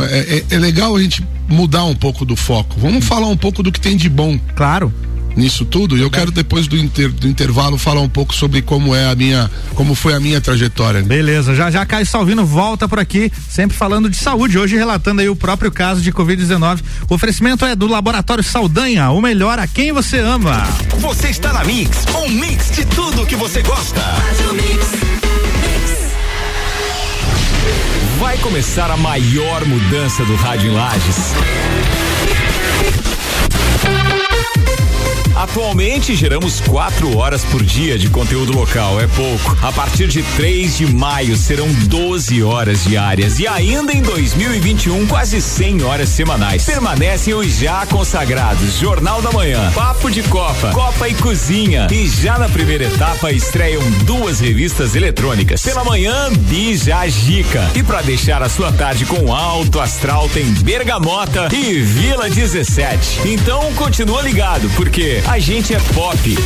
é, 0.08 0.18
é, 0.18 0.44
é, 0.50 0.58
legal 0.58 0.94
a 0.94 1.02
gente 1.02 1.26
mudar 1.48 1.84
um 1.84 1.94
pouco 1.94 2.24
do 2.24 2.36
foco. 2.36 2.76
Vamos 2.78 3.04
falar 3.04 3.26
um 3.26 3.36
pouco 3.36 3.64
do 3.64 3.72
que 3.72 3.80
tem 3.80 3.96
de 3.96 4.08
bom. 4.08 4.38
Claro. 4.54 4.94
Nisso 5.36 5.64
tudo, 5.64 5.96
e 5.96 6.00
eu 6.00 6.10
quero 6.10 6.32
depois 6.32 6.66
do, 6.66 6.76
inter, 6.76 7.08
do, 7.08 7.26
intervalo 7.26 7.78
falar 7.78 8.00
um 8.00 8.08
pouco 8.08 8.34
sobre 8.34 8.62
como 8.62 8.94
é 8.94 9.08
a 9.08 9.14
minha, 9.14 9.48
como 9.76 9.94
foi 9.94 10.12
a 10.12 10.18
minha 10.18 10.40
trajetória. 10.40 11.02
Beleza, 11.02 11.54
já 11.54 11.70
já 11.70 11.86
Caio 11.86 12.04
Salvino 12.04 12.44
volta 12.44 12.88
por 12.88 12.98
aqui, 12.98 13.30
sempre 13.48 13.76
falando 13.76 14.10
de 14.10 14.16
saúde, 14.16 14.58
hoje 14.58 14.76
relatando 14.76 15.20
aí 15.20 15.28
o 15.28 15.36
próprio 15.36 15.70
caso 15.70 16.00
de 16.00 16.12
Covid-19. 16.12 16.80
O 17.08 17.14
oferecimento 17.14 17.64
é 17.64 17.76
do 17.76 17.86
Laboratório 17.86 18.42
Saldanha, 18.42 19.10
o 19.10 19.20
melhor 19.20 19.56
a 19.60 19.68
quem 19.68 19.92
você 19.92 20.18
ama. 20.18 20.66
Você 20.98 21.28
está 21.28 21.52
na 21.52 21.64
Mix, 21.64 22.06
um 22.12 22.28
mix 22.28 22.72
de 22.72 22.84
tudo 22.86 23.24
que 23.24 23.36
você 23.36 23.62
gosta. 23.62 24.02
Vai 28.20 28.36
começar 28.36 28.90
a 28.90 28.98
maior 28.98 29.64
mudança 29.64 30.22
do 30.26 30.36
rádio 30.36 30.70
em 30.70 30.74
Lages. 30.74 31.32
Atualmente 35.50 36.14
geramos 36.14 36.60
quatro 36.60 37.18
horas 37.18 37.44
por 37.44 37.60
dia 37.64 37.98
de 37.98 38.08
conteúdo 38.08 38.52
local, 38.52 39.00
é 39.00 39.08
pouco. 39.08 39.58
A 39.60 39.72
partir 39.72 40.06
de 40.06 40.22
3 40.22 40.78
de 40.78 40.86
maio 40.86 41.36
serão 41.36 41.66
12 41.88 42.40
horas 42.40 42.84
diárias 42.84 43.40
e 43.40 43.48
ainda 43.48 43.92
em 43.92 44.00
2021 44.00 45.08
quase 45.08 45.42
100 45.42 45.82
horas 45.82 46.08
semanais. 46.08 46.64
Permanecem 46.64 47.34
os 47.34 47.58
já 47.58 47.84
consagrados 47.86 48.78
Jornal 48.78 49.20
da 49.20 49.32
Manhã, 49.32 49.72
Papo 49.74 50.08
de 50.08 50.22
Copa, 50.22 50.70
Copa 50.70 51.08
e 51.08 51.14
Cozinha 51.14 51.88
e 51.90 52.06
já 52.06 52.38
na 52.38 52.48
primeira 52.48 52.84
etapa 52.84 53.32
estreiam 53.32 53.82
duas 54.04 54.38
revistas 54.38 54.94
eletrônicas. 54.94 55.62
Pela 55.62 55.82
manhã, 55.82 56.30
Bija 56.48 57.08
Gica 57.08 57.68
e 57.74 57.82
para 57.82 58.02
deixar 58.02 58.40
a 58.40 58.48
sua 58.48 58.70
tarde 58.70 59.04
com 59.04 59.34
alto 59.34 59.80
astral 59.80 60.28
tem 60.28 60.44
Bergamota 60.62 61.48
e 61.52 61.80
Vila 61.80 62.30
17. 62.30 63.22
Então 63.24 63.74
continua 63.74 64.22
ligado 64.22 64.70
porque 64.76 65.20
a 65.26 65.39
gente 65.40 65.74
é 65.74 65.80
pop. 65.94 66.38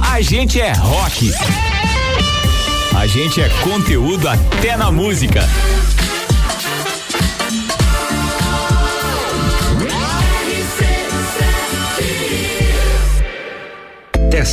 A 0.00 0.20
gente 0.20 0.60
é 0.60 0.72
rock. 0.72 1.32
A 2.96 3.06
gente 3.08 3.40
é 3.40 3.48
conteúdo 3.64 4.28
até 4.28 4.76
na 4.76 4.92
música. 4.92 5.40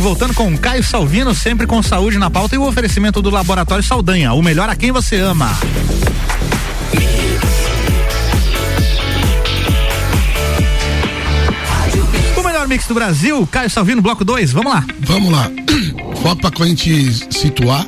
voltando 0.00 0.32
com 0.32 0.56
Caio 0.56 0.82
Salvino, 0.82 1.34
sempre 1.34 1.66
com 1.66 1.82
saúde 1.82 2.18
na 2.18 2.30
pauta 2.30 2.54
e 2.54 2.58
o 2.58 2.66
oferecimento 2.66 3.20
do 3.20 3.30
Laboratório 3.30 3.84
Saldanha, 3.84 4.32
o 4.32 4.42
melhor 4.42 4.68
a 4.68 4.76
quem 4.76 4.90
você 4.90 5.16
ama. 5.16 5.50
O 12.36 12.42
melhor 12.42 12.66
mix 12.66 12.86
do 12.86 12.94
Brasil, 12.94 13.46
Caio 13.50 13.68
Salvino, 13.68 14.00
bloco 14.00 14.24
2, 14.24 14.52
vamos 14.52 14.72
lá. 14.72 14.84
Vamos 15.00 15.32
lá. 15.32 15.50
Só 16.22 16.34
pra 16.34 16.66
gente 16.66 17.12
situar, 17.32 17.84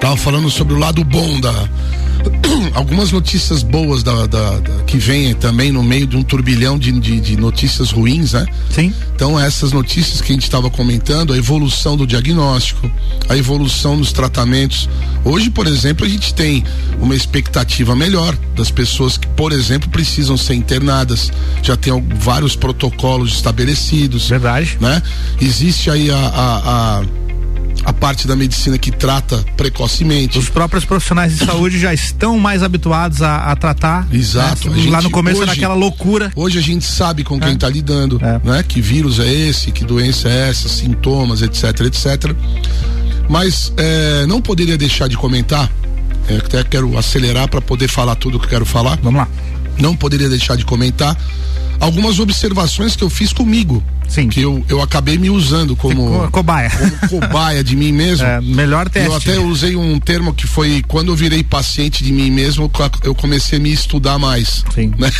tava 0.00 0.16
falando 0.16 0.50
sobre 0.50 0.74
o 0.74 0.78
lado 0.78 1.02
bom 1.02 1.40
da, 1.40 1.68
algumas 2.74 3.12
notícias 3.12 3.62
boas 3.62 4.02
da, 4.02 4.26
da, 4.26 4.58
da, 4.58 4.84
que 4.84 4.98
vêm 4.98 5.34
também 5.34 5.72
no 5.72 5.82
meio 5.82 6.06
de 6.06 6.16
um 6.16 6.22
turbilhão 6.22 6.78
de, 6.78 6.92
de, 6.92 7.20
de, 7.20 7.36
notícias 7.36 7.90
ruins, 7.90 8.32
né? 8.32 8.46
Sim. 8.70 8.92
Então 9.14 9.38
essas 9.38 9.72
notícias 9.72 10.20
que 10.20 10.32
a 10.32 10.34
gente 10.34 10.44
estava 10.44 10.70
comentando, 10.70 11.32
a 11.32 11.36
evolução 11.36 11.96
do 11.96 12.06
diagnóstico, 12.06 12.90
a 13.28 13.36
evolução 13.36 13.96
dos 13.96 14.12
tratamentos. 14.12 14.88
Hoje, 15.24 15.50
por 15.50 15.66
exemplo, 15.66 16.04
a 16.04 16.08
gente 16.08 16.34
tem 16.34 16.64
uma 16.98 17.14
expectativa 17.14 17.94
melhor 17.94 18.36
das 18.56 18.70
pessoas 18.70 19.16
que, 19.16 19.26
por 19.28 19.52
exemplo, 19.52 19.88
precisam 19.90 20.36
ser 20.36 20.54
internadas. 20.54 21.30
Já 21.62 21.76
tem 21.76 21.92
vários 22.16 22.56
protocolos 22.56 23.34
estabelecidos. 23.34 24.28
Verdade. 24.28 24.78
Né? 24.80 25.02
Existe 25.40 25.90
aí 25.90 26.10
a, 26.10 26.16
a, 26.16 26.98
a 26.98 27.04
a 27.90 27.92
parte 27.92 28.26
da 28.26 28.36
medicina 28.36 28.78
que 28.78 28.92
trata 28.92 29.44
precocemente. 29.56 30.38
Os 30.38 30.48
próprios 30.48 30.84
profissionais 30.84 31.36
de 31.36 31.44
saúde 31.44 31.78
já 31.78 31.92
estão 31.92 32.38
mais 32.38 32.62
habituados 32.62 33.20
a, 33.20 33.50
a 33.50 33.56
tratar. 33.56 34.06
Exato. 34.12 34.70
Né? 34.70 34.88
Lá 34.88 35.02
no 35.02 35.10
começo 35.10 35.38
hoje, 35.38 35.42
era 35.42 35.52
aquela 35.52 35.74
loucura. 35.74 36.32
Hoje 36.36 36.58
a 36.58 36.62
gente 36.62 36.84
sabe 36.84 37.24
com 37.24 37.38
quem 37.40 37.54
está 37.54 37.66
é. 37.66 37.70
lidando, 37.70 38.20
é. 38.22 38.40
né? 38.44 38.62
Que 38.62 38.80
vírus 38.80 39.18
é 39.18 39.30
esse, 39.30 39.72
que 39.72 39.84
doença 39.84 40.28
é 40.28 40.50
essa, 40.50 40.68
sintomas, 40.68 41.42
etc, 41.42 41.80
etc. 41.80 42.32
Mas 43.28 43.72
é, 43.76 44.24
não 44.26 44.40
poderia 44.40 44.78
deixar 44.78 45.08
de 45.08 45.16
comentar, 45.16 45.68
é, 46.28 46.36
até 46.36 46.62
quero 46.62 46.96
acelerar 46.96 47.48
para 47.48 47.60
poder 47.60 47.88
falar 47.88 48.14
tudo 48.14 48.38
que 48.38 48.46
quero 48.46 48.64
falar. 48.64 49.00
Vamos 49.02 49.20
lá. 49.20 49.28
Não 49.78 49.96
poderia 49.96 50.28
deixar 50.28 50.56
de 50.56 50.64
comentar 50.64 51.16
algumas 51.80 52.20
observações 52.20 52.94
que 52.94 53.02
eu 53.02 53.10
fiz 53.10 53.32
comigo. 53.32 53.82
Sim. 54.10 54.28
Que 54.28 54.42
eu, 54.42 54.62
eu 54.68 54.82
acabei 54.82 55.16
me 55.16 55.30
usando 55.30 55.76
como 55.76 56.28
cobaia. 56.30 56.70
Como 57.08 57.20
cobaia 57.22 57.62
de 57.62 57.76
mim 57.76 57.92
mesmo. 57.92 58.26
É, 58.26 58.40
melhor 58.40 58.88
teste. 58.88 59.08
Eu 59.08 59.14
até 59.14 59.38
usei 59.38 59.76
um 59.76 59.98
termo 60.00 60.34
que 60.34 60.46
foi 60.46 60.82
quando 60.88 61.12
eu 61.12 61.16
virei 61.16 61.44
paciente 61.44 62.02
de 62.02 62.12
mim 62.12 62.30
mesmo, 62.30 62.70
eu 63.04 63.14
comecei 63.14 63.58
a 63.58 63.62
me 63.62 63.72
estudar 63.72 64.18
mais. 64.18 64.64
Sim. 64.74 64.92
Né? 64.98 65.10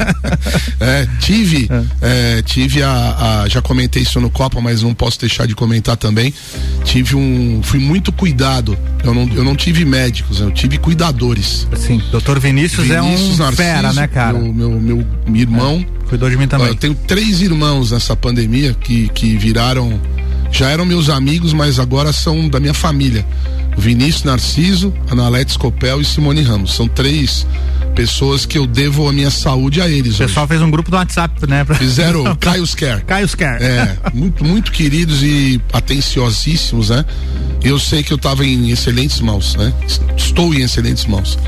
é, 0.80 1.08
tive, 1.20 1.68
é. 2.00 2.38
É, 2.38 2.42
tive 2.42 2.82
a, 2.82 3.42
a, 3.42 3.48
já 3.48 3.60
comentei 3.60 4.02
isso 4.02 4.18
no 4.20 4.30
Copa, 4.30 4.60
mas 4.60 4.82
não 4.82 4.94
posso 4.94 5.20
deixar 5.20 5.46
de 5.46 5.54
comentar 5.54 5.96
também. 5.96 6.32
Tive 6.84 7.14
um, 7.14 7.60
fui 7.62 7.78
muito 7.78 8.10
cuidado. 8.10 8.78
Eu 9.04 9.12
não, 9.12 9.28
eu 9.34 9.44
não 9.44 9.54
tive 9.54 9.84
médicos, 9.84 10.40
eu 10.40 10.50
tive 10.50 10.78
cuidadores. 10.78 11.68
Sim. 11.76 12.02
Doutor 12.10 12.40
Vinícius, 12.40 12.86
Vinícius 12.86 12.96
é 12.96 13.02
um 13.02 13.44
Narciso, 13.44 13.56
fera, 13.56 13.92
né, 13.92 14.06
cara? 14.06 14.38
Meu, 14.38 14.52
meu, 14.52 15.06
meu 15.26 15.40
irmão. 15.40 15.84
Cuidou 16.08 16.30
de 16.30 16.36
mim 16.36 16.48
também. 16.48 16.68
Eu 16.68 16.74
tenho 16.74 16.94
três 16.94 17.40
irmãos 17.42 17.90
nessa 17.90 18.16
pandemia 18.16 18.74
que, 18.74 19.08
que 19.08 19.36
viraram. 19.36 20.00
Já 20.50 20.70
eram 20.70 20.86
meus 20.86 21.10
amigos, 21.10 21.52
mas 21.52 21.78
agora 21.78 22.12
são 22.12 22.48
da 22.48 22.58
minha 22.58 22.72
família. 22.72 23.26
Vinícius 23.76 24.24
Narciso, 24.24 24.92
Analete 25.10 25.52
Scopel 25.52 26.00
e 26.00 26.04
Simone 26.04 26.42
Ramos. 26.42 26.74
São 26.74 26.88
três 26.88 27.46
pessoas 27.94 28.46
que 28.46 28.56
eu 28.56 28.66
devo 28.66 29.08
a 29.08 29.12
minha 29.12 29.30
saúde 29.30 29.80
a 29.80 29.88
eles. 29.88 30.14
O 30.14 30.18
pessoal 30.18 30.44
hoje. 30.44 30.48
fez 30.50 30.62
um 30.62 30.70
grupo 30.70 30.90
do 30.90 30.96
WhatsApp, 30.96 31.46
né? 31.46 31.64
Pra... 31.64 31.74
Fizeram 31.76 32.24
Caios 32.40 32.74
Care. 32.74 33.02
Caios 33.02 33.34
Care. 33.34 33.62
É, 33.62 33.96
muito, 34.14 34.44
muito 34.44 34.72
queridos 34.72 35.22
e 35.22 35.60
atenciosíssimos, 35.72 36.90
né? 36.90 37.04
Eu 37.62 37.78
sei 37.78 38.02
que 38.02 38.12
eu 38.12 38.16
estava 38.16 38.44
em 38.44 38.70
excelentes 38.70 39.20
mãos, 39.20 39.54
né? 39.56 39.72
Estou 40.16 40.54
em 40.54 40.62
excelentes 40.62 41.06
mãos. 41.06 41.38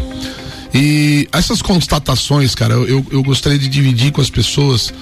E 0.73 1.29
essas 1.33 1.61
constatações, 1.63 2.55
cara, 2.55 2.75
eu, 2.75 3.05
eu 3.11 3.23
gostaria 3.23 3.59
de 3.59 3.69
dividir 3.69 4.13
com 4.13 4.21
as 4.21 4.31
pessoas 4.31 4.93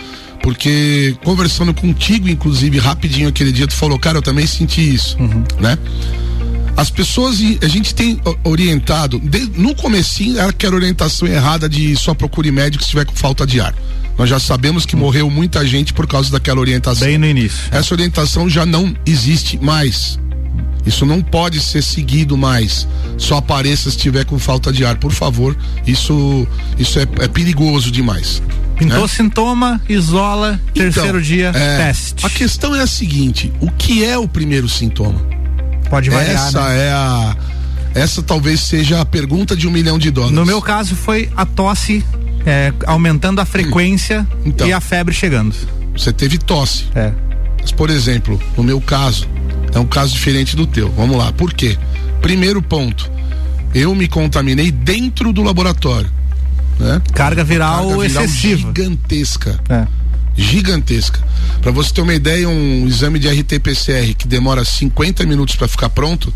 porque 0.42 1.16
conversando 1.24 1.74
contigo, 1.74 2.28
inclusive, 2.28 2.78
rapidinho 2.78 3.28
aquele 3.28 3.52
dia, 3.52 3.66
tu 3.66 3.74
falou, 3.74 3.98
cara, 3.98 4.18
eu 4.18 4.22
também 4.22 4.46
senti 4.46 4.94
isso, 4.94 5.16
uhum. 5.18 5.44
né? 5.60 5.76
As 6.76 6.90
pessoas, 6.90 7.38
a 7.60 7.66
gente 7.66 7.92
tem 7.92 8.20
orientado, 8.44 9.20
no 9.56 9.74
comecinho 9.74 10.38
era 10.38 10.52
que 10.52 10.64
era 10.64 10.74
orientação 10.74 11.26
errada 11.26 11.68
de 11.68 11.96
só 11.96 12.14
procure 12.14 12.52
médico 12.52 12.84
se 12.84 12.86
estiver 12.86 13.04
com 13.04 13.16
falta 13.16 13.44
de 13.44 13.60
ar. 13.60 13.74
Nós 14.16 14.30
já 14.30 14.38
sabemos 14.38 14.86
que 14.86 14.94
uhum. 14.94 15.00
morreu 15.00 15.28
muita 15.28 15.66
gente 15.66 15.92
por 15.92 16.06
causa 16.06 16.30
daquela 16.30 16.60
orientação. 16.60 17.06
Bem 17.06 17.18
no 17.18 17.26
início. 17.26 17.58
Essa 17.70 17.94
orientação 17.94 18.48
já 18.48 18.64
não 18.64 18.94
existe 19.04 19.58
mais. 19.58 20.18
Isso 20.88 21.04
não 21.04 21.20
pode 21.20 21.60
ser 21.60 21.82
seguido 21.82 22.34
mais. 22.34 22.88
Só 23.18 23.36
apareça 23.36 23.90
se 23.90 23.96
estiver 23.96 24.24
com 24.24 24.38
falta 24.38 24.72
de 24.72 24.86
ar, 24.86 24.96
por 24.96 25.12
favor. 25.12 25.54
Isso, 25.86 26.48
isso 26.78 26.98
é, 26.98 27.02
é 27.20 27.28
perigoso 27.28 27.90
demais. 27.90 28.42
Pintou 28.78 29.02
né? 29.02 29.08
sintoma, 29.08 29.82
isola, 29.86 30.58
então, 30.70 30.90
terceiro 30.90 31.20
dia, 31.20 31.52
é, 31.54 31.76
teste. 31.76 32.24
A 32.24 32.30
questão 32.30 32.74
é 32.74 32.80
a 32.80 32.86
seguinte: 32.86 33.52
o 33.60 33.70
que 33.70 34.02
é 34.02 34.16
o 34.16 34.26
primeiro 34.26 34.66
sintoma? 34.66 35.20
Pode 35.90 36.08
variar. 36.08 36.34
Essa 36.34 36.68
né? 36.70 36.86
é 36.86 36.90
a. 36.90 37.36
Essa 37.94 38.22
talvez 38.22 38.60
seja 38.60 39.02
a 39.02 39.04
pergunta 39.04 39.54
de 39.54 39.68
um 39.68 39.70
milhão 39.70 39.98
de 39.98 40.10
dólares. 40.10 40.34
No 40.34 40.46
meu 40.46 40.62
caso 40.62 40.96
foi 40.96 41.28
a 41.36 41.44
tosse 41.44 42.02
é, 42.46 42.72
aumentando 42.86 43.42
a 43.42 43.44
frequência 43.44 44.26
então, 44.42 44.66
e 44.66 44.72
a 44.72 44.80
febre 44.80 45.14
chegando. 45.14 45.54
Você 45.92 46.14
teve 46.14 46.38
tosse. 46.38 46.86
É. 46.94 47.12
Mas, 47.60 47.72
por 47.72 47.90
exemplo, 47.90 48.40
no 48.56 48.62
meu 48.62 48.80
caso, 48.80 49.28
é 49.72 49.78
um 49.78 49.86
caso 49.86 50.12
diferente 50.12 50.56
do 50.56 50.66
teu. 50.66 50.90
Vamos 50.92 51.16
lá. 51.16 51.32
Por 51.32 51.52
quê? 51.52 51.76
Primeiro 52.20 52.60
ponto. 52.62 53.10
Eu 53.74 53.94
me 53.94 54.08
contaminei 54.08 54.70
dentro 54.70 55.32
do 55.32 55.42
laboratório. 55.42 56.10
Né? 56.78 57.02
Carga 57.12 57.44
viral, 57.44 57.88
Carga 57.88 58.02
viral 58.02 58.24
excessiva. 58.24 58.68
Gigantesca. 58.68 59.60
É. 59.68 59.86
Gigantesca. 60.36 61.20
Para 61.60 61.72
você 61.72 61.92
ter 61.92 62.00
uma 62.00 62.14
ideia, 62.14 62.48
um 62.48 62.86
exame 62.86 63.18
de 63.18 63.28
RT-PCR 63.28 64.14
que 64.14 64.26
demora 64.28 64.64
50 64.64 65.26
minutos 65.26 65.56
para 65.56 65.66
ficar 65.66 65.88
pronto, 65.90 66.32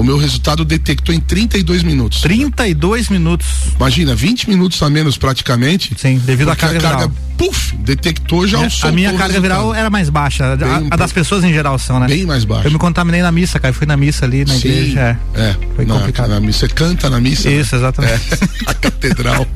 o 0.00 0.02
meu 0.02 0.16
resultado 0.16 0.64
detectou 0.64 1.14
em 1.14 1.20
32 1.20 1.82
minutos. 1.82 2.22
32 2.22 3.10
minutos. 3.10 3.46
Imagina, 3.76 4.14
20 4.14 4.48
minutos 4.48 4.82
a 4.82 4.88
menos 4.88 5.18
praticamente. 5.18 5.94
Sim, 5.94 6.18
devido 6.24 6.50
à 6.50 6.56
carga, 6.56 6.78
a 6.78 6.80
carga 6.80 7.08
viral. 7.08 7.12
Puf, 7.36 7.76
detectou 7.76 8.46
já 8.46 8.62
é, 8.62 8.66
o 8.66 8.88
A 8.88 8.92
minha 8.92 9.12
carga 9.12 9.38
viral 9.38 9.74
era 9.74 9.90
mais 9.90 10.08
baixa. 10.08 10.56
Bem, 10.56 10.68
a, 10.90 10.94
a, 10.94 10.96
das 10.96 11.12
pessoas 11.12 11.44
em 11.44 11.52
geral 11.52 11.78
são, 11.78 12.00
né? 12.00 12.06
Bem 12.06 12.24
mais 12.24 12.44
baixa. 12.46 12.68
Eu 12.68 12.72
me 12.72 12.78
contaminei 12.78 13.20
na 13.20 13.30
missa, 13.30 13.60
cara. 13.60 13.72
Eu 13.72 13.76
fui 13.76 13.86
na 13.86 13.94
missa 13.94 14.24
ali 14.24 14.42
na 14.46 14.54
Sim, 14.54 14.68
igreja. 14.68 15.18
É. 15.34 15.40
é 15.40 15.56
foi 15.76 15.84
na, 15.84 15.98
complicado. 15.98 16.30
Na 16.30 16.40
missa, 16.40 16.60
você 16.60 16.68
canta 16.68 17.10
na 17.10 17.20
missa? 17.20 17.50
Né? 17.50 17.56
Isso, 17.56 17.76
né? 17.76 17.82
exatamente. 17.82 18.22
É, 18.32 18.38
a 18.70 18.72
catedral. 18.72 19.46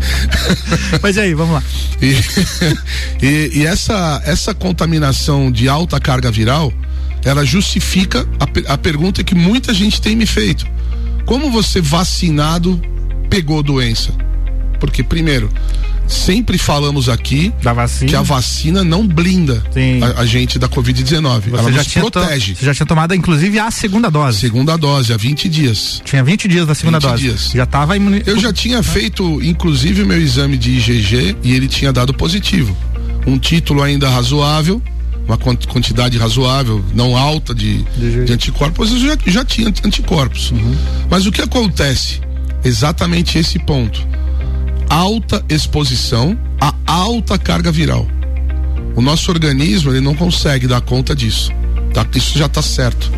Mas 1.02 1.16
e 1.16 1.20
aí, 1.20 1.34
vamos 1.34 1.54
lá. 1.54 1.62
E, 2.00 2.16
e, 3.22 3.50
e 3.58 3.66
essa, 3.66 4.22
essa 4.24 4.54
contaminação 4.54 5.52
de 5.52 5.68
alta 5.68 6.00
carga 6.00 6.30
viral 6.30 6.72
ela 7.26 7.44
justifica 7.44 8.26
a, 8.38 8.74
a 8.74 8.78
pergunta 8.78 9.24
que 9.24 9.34
muita 9.34 9.74
gente 9.74 10.00
tem 10.00 10.14
me 10.14 10.26
feito. 10.26 10.64
Como 11.26 11.50
você 11.50 11.80
vacinado 11.80 12.80
pegou 13.28 13.64
doença? 13.64 14.12
Porque, 14.78 15.02
primeiro, 15.02 15.50
sempre 16.06 16.56
falamos 16.56 17.08
aqui 17.08 17.52
que 18.06 18.14
a 18.14 18.22
vacina 18.22 18.84
não 18.84 19.04
blinda 19.04 19.60
a, 20.16 20.20
a, 20.20 20.26
gente 20.26 20.56
da 20.56 20.68
Covid-19. 20.68 21.48
Ela 21.48 21.72
já 21.72 21.78
nos 21.78 21.94
protege. 21.94 22.54
Você 22.54 22.64
já 22.64 22.72
tinha 22.72 22.86
tomado, 22.86 23.12
inclusive, 23.12 23.58
a 23.58 23.72
segunda 23.72 24.08
dose. 24.08 24.38
Segunda 24.38 24.76
dose, 24.76 25.12
há 25.12 25.16
20 25.16 25.48
dias. 25.48 26.00
Tinha 26.04 26.22
20 26.22 26.46
dias 26.46 26.64
da 26.64 26.76
segunda 26.76 27.00
dose. 27.00 27.22
Dias. 27.24 27.50
Já 27.52 27.64
estava 27.64 27.96
imuni... 27.96 28.22
Eu 28.24 28.38
já 28.38 28.52
tinha 28.52 28.80
feito, 28.84 29.42
inclusive, 29.42 30.04
meu 30.04 30.20
exame 30.20 30.56
de 30.56 30.76
IgG 30.76 31.36
e 31.42 31.54
ele 31.54 31.66
tinha 31.66 31.92
dado 31.92 32.14
positivo. 32.14 32.76
Um 33.26 33.36
título 33.36 33.82
ainda 33.82 34.08
razoável, 34.08 34.80
uma 35.26 35.36
quantidade 35.36 36.16
razoável, 36.18 36.84
não 36.94 37.16
alta 37.16 37.54
de, 37.54 37.82
de 38.24 38.32
anticorpos, 38.32 38.92
eu 38.92 38.98
já, 39.00 39.18
já 39.26 39.44
tinha 39.44 39.68
anticorpos. 39.68 40.50
Uhum. 40.52 40.76
Mas 41.10 41.26
o 41.26 41.32
que 41.32 41.42
acontece? 41.42 42.20
Exatamente 42.64 43.38
esse 43.38 43.58
ponto 43.58 44.06
alta 44.88 45.44
exposição 45.48 46.38
a 46.60 46.74
alta 46.86 47.38
carga 47.38 47.70
viral. 47.70 48.06
O 48.94 49.02
nosso 49.02 49.30
organismo 49.30 49.90
ele 49.90 50.00
não 50.00 50.14
consegue 50.14 50.66
dar 50.66 50.80
conta 50.80 51.14
disso. 51.14 51.52
Tá? 51.92 52.06
Isso 52.14 52.38
já 52.38 52.46
está 52.46 52.62
certo. 52.62 53.10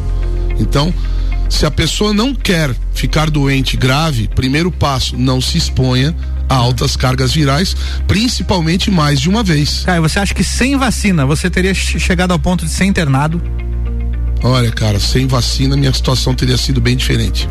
Então, 0.59 0.93
se 1.49 1.65
a 1.65 1.71
pessoa 1.71 2.13
não 2.13 2.35
quer 2.35 2.75
ficar 2.95 3.31
doente 3.31 3.77
grave, 3.77 4.29
primeiro 4.29 4.71
passo, 4.71 5.17
não 5.17 5.41
se 5.41 5.57
exponha 5.57 6.15
a 6.49 6.55
altas 6.55 6.97
cargas 6.97 7.33
virais, 7.33 7.77
principalmente 8.07 8.91
mais 8.91 9.21
de 9.21 9.29
uma 9.29 9.43
vez. 9.43 9.83
Caio, 9.85 10.03
você 10.03 10.19
acha 10.19 10.35
que 10.35 10.45
sem 10.45 10.77
vacina 10.77 11.27
você 11.27 11.51
teria 11.51 11.75
chegado 11.75 12.33
ao 12.33 12.39
ponto 12.39 12.65
de 12.65 12.71
ser 12.71 12.85
internado? 12.85 13.41
Olha, 14.43 14.71
cara, 14.71 15.01
sem 15.01 15.27
vacina 15.27 15.77
minha 15.77 15.93
situação 15.93 16.35
teria 16.35 16.57
sido 16.57 16.81
bem 16.81 16.97
diferente. 16.97 17.49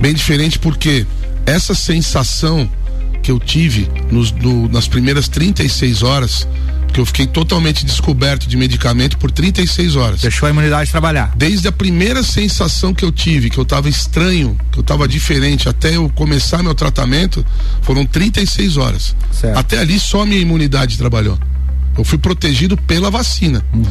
Bem 0.00 0.12
diferente 0.12 0.58
porque 0.58 1.06
essa 1.46 1.74
sensação 1.74 2.68
que 3.22 3.30
eu 3.30 3.38
tive 3.38 3.88
nos, 4.10 4.32
no, 4.32 4.68
nas 4.68 4.88
primeiras 4.88 5.28
36 5.28 6.02
horas, 6.02 6.48
que 6.92 7.00
eu 7.00 7.06
fiquei 7.06 7.26
totalmente 7.26 7.84
descoberto 7.84 8.46
de 8.46 8.56
medicamento 8.56 9.16
por 9.18 9.30
36 9.30 9.96
horas. 9.96 10.20
Deixou 10.20 10.46
a 10.46 10.50
imunidade 10.50 10.90
trabalhar. 10.90 11.32
Desde 11.36 11.66
a 11.68 11.72
primeira 11.72 12.22
sensação 12.22 12.92
que 12.92 13.04
eu 13.04 13.10
tive, 13.10 13.48
que 13.50 13.58
eu 13.58 13.62
estava 13.62 13.88
estranho, 13.88 14.56
que 14.70 14.78
eu 14.78 14.82
estava 14.82 15.08
diferente, 15.08 15.68
até 15.68 15.96
eu 15.96 16.08
começar 16.10 16.62
meu 16.62 16.74
tratamento, 16.74 17.44
foram 17.80 18.04
36 18.04 18.76
horas. 18.76 19.16
Certo. 19.32 19.56
Até 19.56 19.78
ali 19.78 19.98
só 19.98 20.24
minha 20.24 20.40
imunidade 20.40 20.98
trabalhou. 20.98 21.38
Eu 21.96 22.04
fui 22.04 22.18
protegido 22.18 22.76
pela 22.76 23.10
vacina. 23.10 23.64
Uhum. 23.72 23.84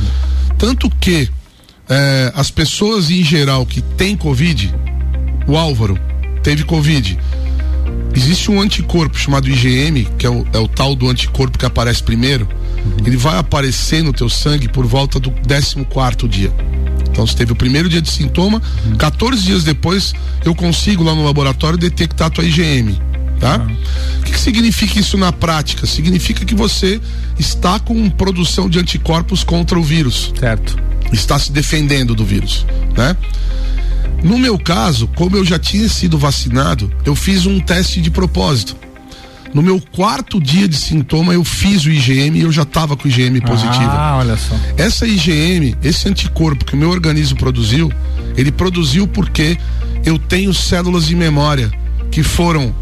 Tanto 0.58 0.90
que 0.90 1.30
eh, 1.90 2.32
as 2.36 2.52
pessoas 2.52 3.10
em 3.10 3.24
geral 3.24 3.66
que 3.66 3.82
têm 3.82 4.16
Covid, 4.16 4.74
o 5.48 5.58
Álvaro 5.58 6.00
teve 6.44 6.64
Covid 6.64 7.18
Existe 8.14 8.52
um 8.52 8.60
anticorpo 8.60 9.18
chamado 9.18 9.50
IgM, 9.50 10.06
que 10.18 10.26
é 10.26 10.30
o, 10.30 10.46
é 10.52 10.60
o 10.60 10.68
tal 10.68 10.96
do 10.96 11.10
anticorpo 11.10 11.58
que 11.58 11.66
aparece 11.66 12.04
primeiro. 12.04 12.48
Ele 13.06 13.18
vai 13.18 13.38
aparecer 13.38 14.04
no 14.04 14.14
teu 14.14 14.30
sangue 14.30 14.68
por 14.68 14.86
volta 14.86 15.20
do 15.20 15.32
14 15.32 16.28
dia. 16.28 16.54
Então, 17.10 17.26
você 17.28 17.36
teve 17.36 17.52
o 17.52 17.56
primeiro 17.56 17.90
dia 17.90 18.02
de 18.02 18.10
sintoma, 18.10 18.62
uhum. 18.86 18.96
14 18.96 19.42
dias 19.44 19.64
depois, 19.64 20.14
eu 20.46 20.56
consigo 20.56 21.04
lá 21.04 21.14
no 21.14 21.26
laboratório 21.26 21.78
detectar 21.78 22.28
a 22.28 22.30
tua 22.30 22.44
IgM. 22.44 23.00
Tá? 23.40 23.58
Uhum. 23.58 23.78
O 24.20 24.24
que, 24.24 24.32
que 24.32 24.40
significa 24.40 25.00
isso 25.00 25.18
na 25.18 25.32
prática? 25.32 25.86
Significa 25.88 26.46
que 26.46 26.56
você 26.56 27.02
está 27.40 27.80
com 27.80 28.10
produção 28.10 28.70
de 28.70 28.80
anticorpos 28.80 29.44
contra 29.44 29.78
o 29.78 29.84
vírus. 29.84 30.32
Certo. 30.40 30.78
Está 31.12 31.38
se 31.38 31.52
defendendo 31.52 32.16
do 32.16 32.24
vírus, 32.24 32.66
né? 32.96 33.18
No 34.24 34.38
meu 34.38 34.58
caso, 34.58 35.08
como 35.16 35.36
eu 35.36 35.44
já 35.44 35.58
tinha 35.58 35.90
sido 35.90 36.18
vacinado, 36.18 36.92
eu 37.04 37.16
fiz 37.16 37.46
um 37.46 37.60
teste 37.60 38.00
de 38.00 38.12
propósito. 38.12 38.76
No 39.54 39.62
meu 39.62 39.82
quarto 39.92 40.40
dia 40.40 40.68
de 40.68 40.76
sintoma, 40.76 41.34
eu 41.34 41.44
fiz 41.44 41.86
o 41.86 41.90
IgM 41.90 42.38
e 42.38 42.42
eu 42.42 42.52
já 42.52 42.62
estava 42.62 42.96
com 42.96 43.08
IgM 43.08 43.42
positivo. 43.42 43.90
Ah, 43.90 44.18
olha 44.20 44.38
só. 44.38 44.56
Essa 44.78 45.06
IgM, 45.06 45.76
esse 45.84 46.08
anticorpo 46.08 46.64
que 46.64 46.74
o 46.74 46.78
meu 46.78 46.90
organismo 46.90 47.38
produziu, 47.38 47.92
ele 48.38 48.52
produziu 48.52 49.08
porque 49.08 49.58
eu 50.06 50.18
tenho 50.18 50.54
células 50.54 51.06
de 51.06 51.16
memória 51.16 51.72
que 52.10 52.24
foram 52.24 52.74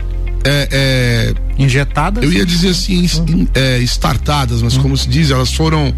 é, 0.43 0.67
é, 0.71 1.33
injetadas? 1.57 2.23
Eu 2.23 2.31
ia 2.31 2.45
dizer 2.45 2.69
assim, 2.69 3.07
uhum. 3.27 3.47
é, 3.53 3.79
startadas, 3.79 4.61
mas 4.61 4.75
uhum. 4.75 4.83
como 4.83 4.97
se 4.97 5.09
diz, 5.09 5.31
elas 5.31 5.53
foram 5.53 5.93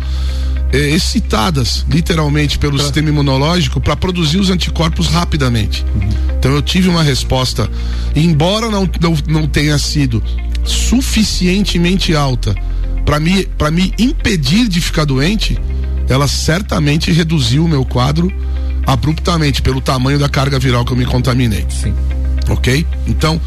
é, 0.71 0.77
excitadas 0.77 1.85
literalmente 1.89 2.57
pelo 2.57 2.79
sistema 2.79 3.09
imunológico 3.09 3.79
para 3.79 3.95
produzir 3.95 4.39
os 4.39 4.49
anticorpos 4.49 5.07
rapidamente. 5.07 5.85
Uhum. 5.95 6.09
Então 6.39 6.51
eu 6.51 6.61
tive 6.61 6.89
uma 6.89 7.03
resposta, 7.03 7.69
embora 8.15 8.69
não, 8.69 8.89
não, 8.99 9.17
não 9.27 9.47
tenha 9.47 9.77
sido 9.77 10.23
suficientemente 10.63 12.15
alta 12.15 12.55
para 13.05 13.19
me, 13.19 13.47
me 13.71 13.93
impedir 13.97 14.67
de 14.67 14.79
ficar 14.79 15.05
doente, 15.05 15.57
ela 16.07 16.27
certamente 16.27 17.11
reduziu 17.11 17.65
o 17.65 17.67
meu 17.67 17.83
quadro 17.83 18.31
abruptamente 18.85 19.61
pelo 19.61 19.81
tamanho 19.81 20.19
da 20.19 20.29
carga 20.29 20.59
viral 20.59 20.85
que 20.85 20.91
eu 20.91 20.97
me 20.97 21.05
contaminei. 21.05 21.65
Sim. 21.69 21.93
Ok? 22.49 22.85
Então, 23.07 23.39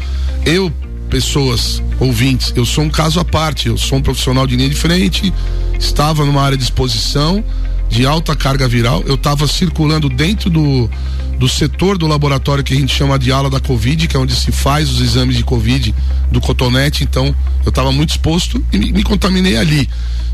eu 0.45 0.71
pessoas, 1.09 1.81
ouvintes, 1.99 2.51
eu 2.55 2.65
sou 2.65 2.83
um 2.83 2.89
caso 2.89 3.19
à 3.19 3.25
parte, 3.25 3.67
eu 3.67 3.77
sou 3.77 3.99
um 3.99 4.01
profissional 4.01 4.45
de 4.45 4.55
linha 4.55 4.69
de 4.69 4.75
frente, 4.75 5.33
estava 5.79 6.25
numa 6.25 6.41
área 6.41 6.57
de 6.57 6.63
exposição 6.63 7.43
de 7.89 8.05
alta 8.05 8.35
carga 8.35 8.67
viral, 8.67 9.03
eu 9.05 9.15
estava 9.15 9.47
circulando 9.47 10.09
dentro 10.09 10.49
do, 10.49 10.89
do 11.37 11.47
setor 11.47 11.97
do 11.97 12.07
laboratório 12.07 12.63
que 12.63 12.73
a 12.73 12.77
gente 12.77 12.93
chama 12.93 13.17
de 13.17 13.31
ala 13.31 13.49
da 13.49 13.59
Covid, 13.59 14.07
que 14.07 14.15
é 14.15 14.19
onde 14.19 14.35
se 14.35 14.51
faz 14.51 14.89
os 14.89 15.01
exames 15.01 15.35
de 15.35 15.43
Covid 15.43 15.93
do 16.31 16.41
cotonete, 16.41 17.03
então 17.03 17.33
eu 17.63 17.69
estava 17.69 17.91
muito 17.91 18.09
exposto 18.09 18.63
e 18.71 18.77
me, 18.77 18.91
me, 18.91 19.03
contaminei 19.03 19.57
ali. 19.57 19.89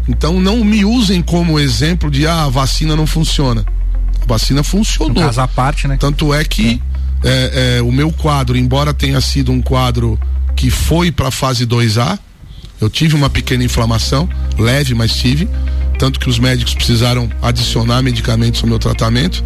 Então 0.08 0.40
não 0.40 0.64
me 0.64 0.84
usem 0.84 1.22
como 1.22 1.60
exemplo 1.60 2.10
de 2.10 2.26
ah, 2.26 2.46
a 2.46 2.50
vacina 2.50 2.96
não 2.96 3.06
funciona. 3.06 3.66
A 4.22 4.26
vacina 4.26 4.64
funcionou. 4.64 5.14
No 5.14 5.22
caso 5.22 5.42
à 5.42 5.48
parte, 5.48 5.88
né? 5.88 5.98
Tanto 5.98 6.34
é 6.34 6.44
que 6.44 6.82
é. 6.88 6.92
É, 7.24 7.78
é, 7.78 7.82
o 7.82 7.92
meu 7.92 8.12
quadro, 8.12 8.58
embora 8.58 8.94
tenha 8.94 9.22
sido 9.22 9.52
um 9.52 9.62
quadro 9.62 10.20
que 10.56 10.70
foi 10.70 11.12
para 11.12 11.28
a 11.28 11.32
fase 11.32 11.66
2A. 11.66 12.18
Eu 12.80 12.90
tive 12.90 13.16
uma 13.16 13.30
pequena 13.30 13.64
inflamação, 13.64 14.28
leve, 14.58 14.96
mas 14.96 15.16
tive. 15.16 15.48
Tanto 16.02 16.20
que 16.20 16.28
os 16.28 16.40
médicos 16.40 16.74
precisaram 16.74 17.30
adicionar 17.44 18.02
medicamentos 18.02 18.64
ao 18.64 18.68
meu 18.68 18.80
tratamento. 18.80 19.44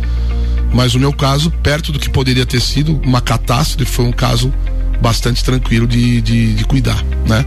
Mas 0.73 0.95
o 0.95 0.99
meu 0.99 1.11
caso, 1.11 1.51
perto 1.51 1.91
do 1.91 1.99
que 1.99 2.09
poderia 2.09 2.45
ter 2.45 2.61
sido 2.61 2.97
uma 3.03 3.19
catástrofe, 3.19 3.91
foi 3.91 4.05
um 4.05 4.11
caso 4.13 4.53
bastante 5.01 5.43
tranquilo 5.43 5.85
de, 5.85 6.21
de, 6.21 6.53
de 6.53 6.63
cuidar, 6.63 7.03
né? 7.27 7.43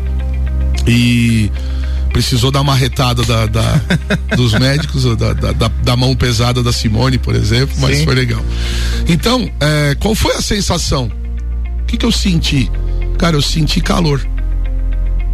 E 0.87 1.51
precisou 2.13 2.51
dar 2.51 2.61
uma 2.61 2.75
retada 2.75 3.23
da, 3.23 3.47
da 3.47 3.81
dos 4.37 4.53
médicos, 4.53 5.05
da, 5.17 5.33
da, 5.33 5.69
da, 5.69 5.97
mão 5.97 6.15
pesada 6.15 6.63
da 6.63 6.71
Simone, 6.71 7.17
por 7.17 7.35
exemplo, 7.35 7.75
mas 7.81 7.97
Sim. 7.97 8.05
foi 8.05 8.15
legal. 8.15 8.45
Então, 9.09 9.51
é, 9.59 9.95
qual 9.99 10.15
foi 10.15 10.35
a 10.35 10.43
sensação? 10.43 11.11
O 11.81 11.85
que, 11.87 11.97
que 11.97 12.05
eu 12.05 12.13
senti? 12.13 12.71
Cara, 13.17 13.37
eu 13.37 13.43
senti 13.43 13.81
calor. 13.81 14.21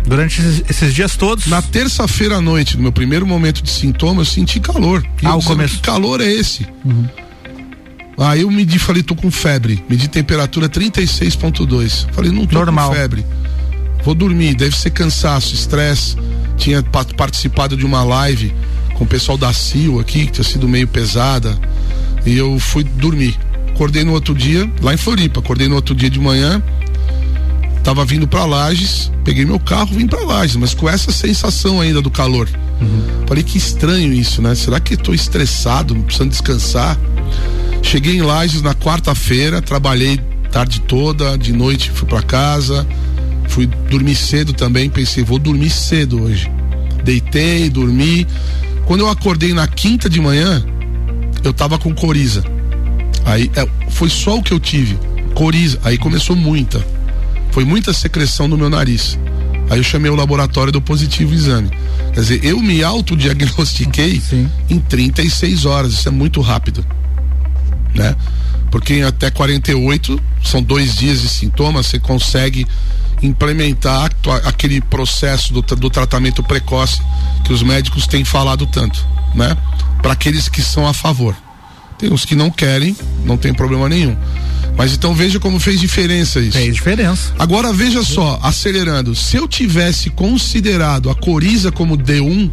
Durante 0.07 0.41
esses, 0.69 0.95
dias 0.95 1.17
todos? 1.17 1.47
Na 1.47 1.63
terça-feira 1.63 2.37
à 2.37 2.41
noite, 2.41 2.77
no 2.77 2.83
meu 2.83 2.93
primeiro 2.93 3.27
momento 3.27 3.63
de 3.63 3.71
sintoma, 3.71 4.21
eu 4.21 4.27
senti 4.27 4.61
calor. 4.61 5.05
E 5.23 5.27
ah, 5.27 5.35
o 5.35 5.43
começo. 5.43 5.77
Que 5.77 5.83
calor 5.83 6.21
é 6.21 6.31
esse? 6.31 6.67
Uhum. 6.85 7.09
Aí 8.19 8.43
eu 8.43 8.51
medi, 8.51 8.79
falei, 8.79 9.03
tô 9.03 9.15
com 9.15 9.31
febre. 9.31 9.83
Medi 9.89 10.07
temperatura 10.09 10.69
36,2. 10.69 12.07
Falei, 12.13 12.31
não 12.31 12.47
tô 12.47 12.59
Normal. 12.59 12.91
com 12.91 12.95
febre. 12.95 13.27
Vou 14.05 14.15
dormir, 14.15 14.55
deve 14.55 14.77
ser 14.77 14.91
cansaço, 14.91 15.55
estresse. 15.55 16.17
Tinha 16.57 16.83
participado 16.83 17.77
de 17.77 17.85
uma 17.85 18.05
live 18.05 18.55
com 18.95 19.05
o 19.05 19.07
pessoal 19.07 19.37
da 19.37 19.53
CIO 19.53 19.99
aqui, 19.99 20.27
que 20.27 20.33
tinha 20.33 20.45
sido 20.45 20.69
meio 20.69 20.87
pesada. 20.87 21.59
E 22.25 22.37
eu 22.37 22.59
fui 22.59 22.85
dormir. 22.85 23.37
Acordei 23.71 24.05
no 24.05 24.13
outro 24.13 24.35
dia, 24.35 24.71
lá 24.81 24.95
em 24.95 24.97
Floripa. 24.97 25.41
Acordei 25.41 25.69
no 25.69 25.75
outro 25.75 25.95
dia 25.95 26.09
de 26.09 26.21
manhã, 26.21 26.63
Tava 27.85 28.03
vindo 28.03 28.27
para 28.27 28.47
Lages, 28.47 29.13
peguei 29.23 29.45
meu 29.45 29.61
carro, 29.61 29.95
vim 29.95 30.07
para 30.07 30.25
Lages, 30.25 30.57
mas 30.57 30.73
com 30.73 30.89
essa 30.89 31.13
sensação 31.13 31.83
ainda 31.83 32.01
do 32.01 32.11
calor. 32.11 32.49
Uhum. 32.81 33.27
Falei 33.27 33.45
que 33.45 33.59
estranho 33.59 34.11
isso, 34.13 34.41
né? 34.41 34.55
Será 34.55 34.81
que 34.81 34.95
estou 34.95 35.15
estressado, 35.15 35.95
precisando 35.95 36.31
descansar? 36.31 36.99
Cheguei 37.83 38.17
em 38.17 38.23
Lages 38.23 38.63
na 38.63 38.75
quarta-feira, 38.75 39.61
trabalhei 39.61 40.19
tarde 40.51 40.81
toda, 40.81 41.37
de 41.37 41.53
noite 41.53 41.91
fui 41.91 42.09
para 42.09 42.23
casa, 42.23 42.87
fui 43.49 43.67
dormir 43.67 44.15
cedo 44.15 44.55
também, 44.55 44.89
pensei, 44.89 45.23
vou 45.23 45.39
dormir 45.39 45.69
cedo 45.69 46.23
hoje. 46.23 46.51
Deitei, 47.05 47.69
dormi. 47.69 48.27
Quando 48.87 49.01
eu 49.01 49.11
acordei 49.11 49.53
na 49.53 49.67
quinta 49.67 50.09
de 50.09 50.21
manhã, 50.21 50.65
eu 51.43 51.53
tava 51.53 51.79
com 51.79 51.95
coriza. 51.95 52.43
Aí 53.27 53.51
é, 53.55 53.69
foi 53.91 54.09
só 54.09 54.39
o 54.39 54.43
que 54.43 54.53
eu 54.53 54.59
tive. 54.59 54.99
Coriza. 55.35 55.79
Aí 55.85 55.99
começou 55.99 56.35
muita. 56.35 56.94
Foi 57.55 57.65
muita 57.65 57.93
secreção 57.93 58.49
no 58.49 58.59
meu 58.59 58.69
nariz. 58.69 59.17
Aí 59.71 59.79
eu 59.79 59.85
chamei 59.85 60.11
o 60.11 60.17
laboratório 60.17 60.73
do 60.73 60.83
positivo 60.83 61.33
exame. 61.33 61.71
Quer 62.13 62.21
dizer, 62.21 62.45
eu 62.45 62.59
me 62.59 62.83
autodiagnostiquei 62.83 64.21
em 64.69 64.81
36 64.81 65.65
horas. 65.65 65.93
Isso 65.93 66.09
é 66.09 66.11
muito 66.11 66.41
rápido. 66.41 66.85
Né? 67.95 68.17
Porque 68.73 69.03
até 69.03 69.31
48, 69.31 70.21
são 70.43 70.61
dois 70.61 70.97
dias 70.97 71.23
de 71.23 71.29
sintomas, 71.29 71.87
você 71.87 72.01
consegue 72.01 72.67
implementar 73.23 74.11
aquele 74.45 74.81
processo 74.81 75.53
do, 75.53 75.63
do 75.63 75.89
tratamento 75.89 76.43
precoce 76.43 77.01
que 77.45 77.53
os 77.53 77.63
médicos 77.63 78.09
têm 78.09 78.25
falado 78.25 78.67
tanto, 78.67 79.07
né? 79.33 79.57
Para 80.03 80.13
aqueles 80.13 80.49
que 80.49 80.61
são 80.61 80.89
a 80.89 80.93
favor. 80.93 81.37
Tem 81.97 82.13
os 82.13 82.25
que 82.25 82.35
não 82.35 82.51
querem, 82.51 82.97
não 83.25 83.37
tem 83.37 83.55
problema 83.55 83.89
nenhum. 83.89 84.17
Mas 84.77 84.93
então 84.93 85.15
veja 85.15 85.39
como 85.39 85.61
fez 85.61 85.81
diferença 85.81 86.41
isso. 86.41 86.59
Fez 86.59 86.75
diferença. 86.75 87.33
Agora 87.39 87.73
veja 87.73 88.03
só, 88.03 88.39
acelerando, 88.43 89.15
se 89.15 89.37
eu 89.37 89.47
tivesse 89.47 90.11
considerado 90.11 91.09
a 91.11 91.15
coriza 91.15 91.71
como 91.71 91.97
D1, 91.97 92.51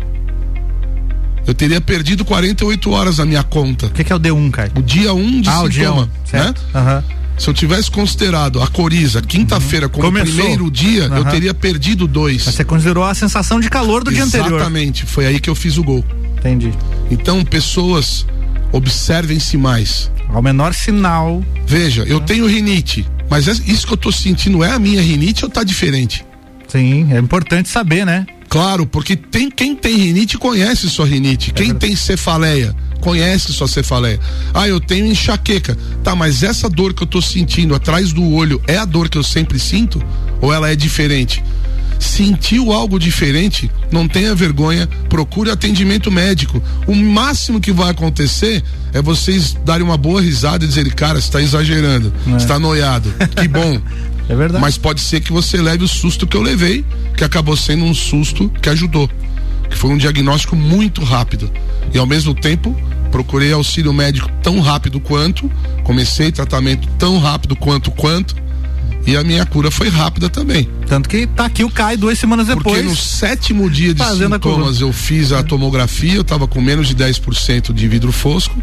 eu 1.47 1.53
teria 1.53 1.81
perdido 1.81 2.23
48 2.23 2.91
horas 2.91 3.17
na 3.17 3.25
minha 3.25 3.43
conta. 3.43 3.87
O 3.87 3.89
que, 3.89 4.03
que, 4.03 4.13
é 4.13 4.15
o 4.15 4.19
D1, 4.19 4.51
Caio? 4.51 4.71
O 4.77 4.81
dia 4.81 5.13
1 5.13 5.19
um 5.19 5.41
de 5.41 5.49
ah, 5.49 5.53
sintoma, 5.53 5.65
o 5.65 5.69
dia 5.69 5.91
1, 5.91 5.99
um, 5.99 6.09
certo? 6.25 6.61
né? 6.73 6.81
Uhum. 6.81 7.21
Se 7.37 7.49
eu 7.49 7.53
tivesse 7.55 7.89
considerado 7.89 8.61
a 8.61 8.67
coriza 8.67 9.19
quinta-feira 9.19 9.89
como 9.89 10.05
Começou. 10.05 10.35
primeiro 10.35 10.69
dia, 10.69 11.09
uhum. 11.09 11.17
eu 11.17 11.25
teria 11.25 11.53
perdido 11.55 12.05
dois. 12.05 12.45
Mas 12.45 12.53
você 12.53 12.63
considerou 12.63 13.03
a 13.03 13.15
sensação 13.15 13.59
de 13.59 13.67
calor 13.67 14.03
do 14.03 14.11
Exatamente. 14.11 14.31
dia 14.31 14.41
anterior. 14.41 14.59
Exatamente, 14.59 15.05
foi 15.07 15.25
aí 15.25 15.39
que 15.39 15.49
eu 15.49 15.55
fiz 15.55 15.77
o 15.79 15.83
gol. 15.83 16.05
Entendi. 16.37 16.71
Então, 17.09 17.43
pessoas, 17.43 18.27
observem-se 18.71 19.57
mais. 19.57 20.11
Ao 20.33 20.41
menor 20.41 20.73
sinal. 20.73 21.43
Veja, 21.65 22.03
eu 22.03 22.19
tenho 22.19 22.47
rinite, 22.47 23.05
mas 23.29 23.47
é 23.47 23.51
isso 23.51 23.85
que 23.85 23.93
eu 23.93 23.97
tô 23.97 24.11
sentindo 24.11 24.63
é 24.63 24.71
a 24.71 24.79
minha 24.79 25.01
rinite 25.01 25.43
ou 25.43 25.51
tá 25.51 25.63
diferente? 25.63 26.25
Sim, 26.67 27.13
é 27.13 27.19
importante 27.19 27.69
saber, 27.69 28.05
né? 28.05 28.25
Claro, 28.47 28.85
porque 28.85 29.15
tem 29.15 29.49
quem 29.49 29.75
tem 29.75 29.95
rinite 29.95 30.37
conhece 30.37 30.89
sua 30.89 31.05
rinite. 31.05 31.51
É 31.51 31.53
quem 31.53 31.67
verdade. 31.67 31.87
tem 31.87 31.95
cefaleia 31.95 32.75
conhece 33.01 33.51
sua 33.51 33.67
cefaleia. 33.67 34.19
Ah, 34.53 34.67
eu 34.67 34.79
tenho 34.79 35.07
enxaqueca. 35.07 35.77
Tá, 36.03 36.15
mas 36.15 36.43
essa 36.43 36.69
dor 36.69 36.93
que 36.93 37.03
eu 37.03 37.07
tô 37.07 37.21
sentindo 37.21 37.75
atrás 37.75 38.13
do 38.13 38.31
olho 38.31 38.61
é 38.67 38.77
a 38.77 38.85
dor 38.85 39.09
que 39.09 39.17
eu 39.17 39.23
sempre 39.23 39.59
sinto? 39.59 40.01
Ou 40.39 40.53
ela 40.53 40.71
é 40.71 40.75
diferente? 40.75 41.43
Sentiu 42.01 42.71
algo 42.71 42.99
diferente? 42.99 43.69
Não 43.91 44.07
tenha 44.07 44.33
vergonha, 44.33 44.89
procure 45.07 45.51
atendimento 45.51 46.11
médico. 46.11 46.61
O 46.87 46.95
máximo 46.95 47.61
que 47.61 47.71
vai 47.71 47.91
acontecer 47.91 48.63
é 48.91 48.99
vocês 48.99 49.55
darem 49.63 49.85
uma 49.85 49.97
boa 49.97 50.19
risada 50.19 50.65
e 50.65 50.67
dizerem, 50.67 50.91
cara, 50.91 51.21
você 51.21 51.27
está 51.27 51.39
exagerando, 51.39 52.11
é. 52.25 52.37
está 52.37 52.57
noiado. 52.57 53.13
Que 53.39 53.47
bom. 53.47 53.79
é 54.27 54.35
verdade. 54.35 54.59
Mas 54.59 54.79
pode 54.79 54.99
ser 54.99 55.21
que 55.21 55.31
você 55.31 55.61
leve 55.61 55.83
o 55.83 55.87
susto 55.87 56.25
que 56.25 56.35
eu 56.35 56.41
levei, 56.41 56.83
que 57.15 57.23
acabou 57.23 57.55
sendo 57.55 57.85
um 57.85 57.93
susto 57.93 58.49
que 58.59 58.67
ajudou. 58.69 59.07
Que 59.69 59.77
foi 59.77 59.91
um 59.91 59.97
diagnóstico 59.97 60.55
muito 60.55 61.03
rápido. 61.03 61.51
E 61.93 61.99
ao 61.99 62.07
mesmo 62.07 62.33
tempo, 62.33 62.75
procurei 63.11 63.53
auxílio 63.53 63.93
médico 63.93 64.27
tão 64.41 64.59
rápido 64.59 64.99
quanto, 64.99 65.51
comecei 65.83 66.31
tratamento 66.31 66.87
tão 66.97 67.19
rápido 67.19 67.55
quanto 67.55 67.91
quanto, 67.91 68.35
e 69.05 69.15
a 69.15 69.23
minha 69.23 69.45
cura 69.45 69.71
foi 69.71 69.89
rápida 69.89 70.29
também. 70.29 70.69
Tanto 70.87 71.09
que 71.09 71.25
tá 71.27 71.45
aqui 71.45 71.63
o 71.63 71.69
Caio 71.69 71.97
duas 71.97 72.19
semanas 72.19 72.47
depois. 72.47 72.63
Porque 72.63 72.81
no 72.81 72.95
sétimo 72.95 73.69
dia 73.69 73.93
de 73.93 74.03
sintomas 74.03 74.79
eu 74.81 74.93
fiz 74.93 75.31
a 75.31 75.41
tomografia, 75.43 76.15
eu 76.15 76.23
tava 76.23 76.47
com 76.47 76.61
menos 76.61 76.87
de 76.87 76.95
10% 76.95 77.73
de 77.73 77.87
vidro 77.87 78.11
fosco, 78.11 78.55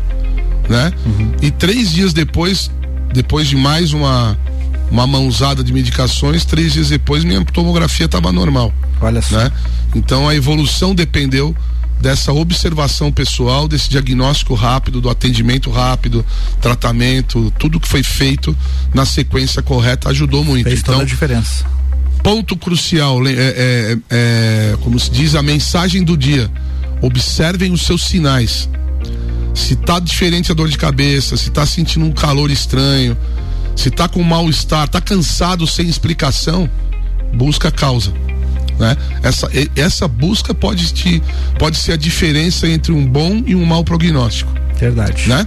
né? 0.69 0.93
Uhum. 1.05 1.33
E 1.43 1.51
três 1.51 1.93
dias 1.93 2.13
depois, 2.13 2.71
depois 3.13 3.49
de 3.49 3.57
mais 3.57 3.93
uma 3.93 4.39
uma 4.91 5.07
mãozada 5.07 5.63
de 5.63 5.73
medicações, 5.73 6.45
três 6.47 6.73
dias 6.73 6.89
depois 6.89 7.23
minha 7.23 7.45
tomografia 7.45 8.07
estava 8.07 8.33
normal. 8.33 8.73
Olha 9.01 9.21
só. 9.21 9.37
Né? 9.37 9.53
Então 9.95 10.29
a 10.29 10.35
evolução 10.35 10.95
dependeu 10.95 11.55
dessa 12.01 12.33
observação 12.33 13.11
pessoal, 13.11 13.67
desse 13.67 13.91
diagnóstico 13.91 14.55
rápido, 14.55 15.01
do 15.01 15.11
atendimento 15.11 15.71
rápido, 15.71 16.25
tratamento, 16.61 17.53
tudo 17.59 17.81
que 17.81 17.89
foi 17.89 18.03
feito 18.03 18.57
na 18.95 19.05
sequência 19.05 19.63
correta 19.63 20.09
ajudou 20.09 20.45
muito. 20.45 20.65
Fez 20.65 20.81
então, 20.81 20.95
toda 20.95 21.05
a 21.05 21.07
diferença. 21.07 21.65
Ponto 22.23 22.57
crucial, 22.57 23.27
é, 23.27 23.33
é, 23.33 23.99
é, 24.11 24.77
como 24.81 24.99
se 24.99 25.11
diz, 25.11 25.35
a 25.35 25.43
mensagem 25.43 26.03
do 26.03 26.17
dia. 26.17 26.51
Observem 27.01 27.73
os 27.73 27.83
seus 27.83 28.07
sinais. 28.07 28.69
Se 29.55 29.75
tá 29.77 29.99
diferente 29.99 30.53
a 30.53 30.55
dor 30.55 30.69
de 30.69 30.79
cabeça, 30.79 31.37
se 31.37 31.51
tá 31.51 31.67
sentindo 31.67 32.05
um 32.05 32.13
calor 32.13 32.51
estranho, 32.51 33.17
se 33.75 33.91
tá 33.91 34.09
com 34.09 34.23
mal-estar, 34.23 34.89
tá 34.89 35.01
cansado 35.01 35.67
sem 35.67 35.89
explicação, 35.89 36.69
busca 37.35 37.69
a 37.69 37.73
causa. 37.73 38.13
Né? 38.79 38.97
Essa, 39.23 39.51
essa 39.77 40.07
busca 40.07 40.55
pode, 40.55 40.93
te, 40.93 41.23
pode 41.59 41.77
ser 41.77 41.93
a 41.93 41.97
diferença 41.97 42.69
entre 42.69 42.93
um 42.93 43.07
bom 43.07 43.43
e 43.47 43.55
um 43.55 43.65
mau 43.65 43.83
prognóstico. 43.83 44.53
Verdade. 44.79 45.29
Né? 45.29 45.47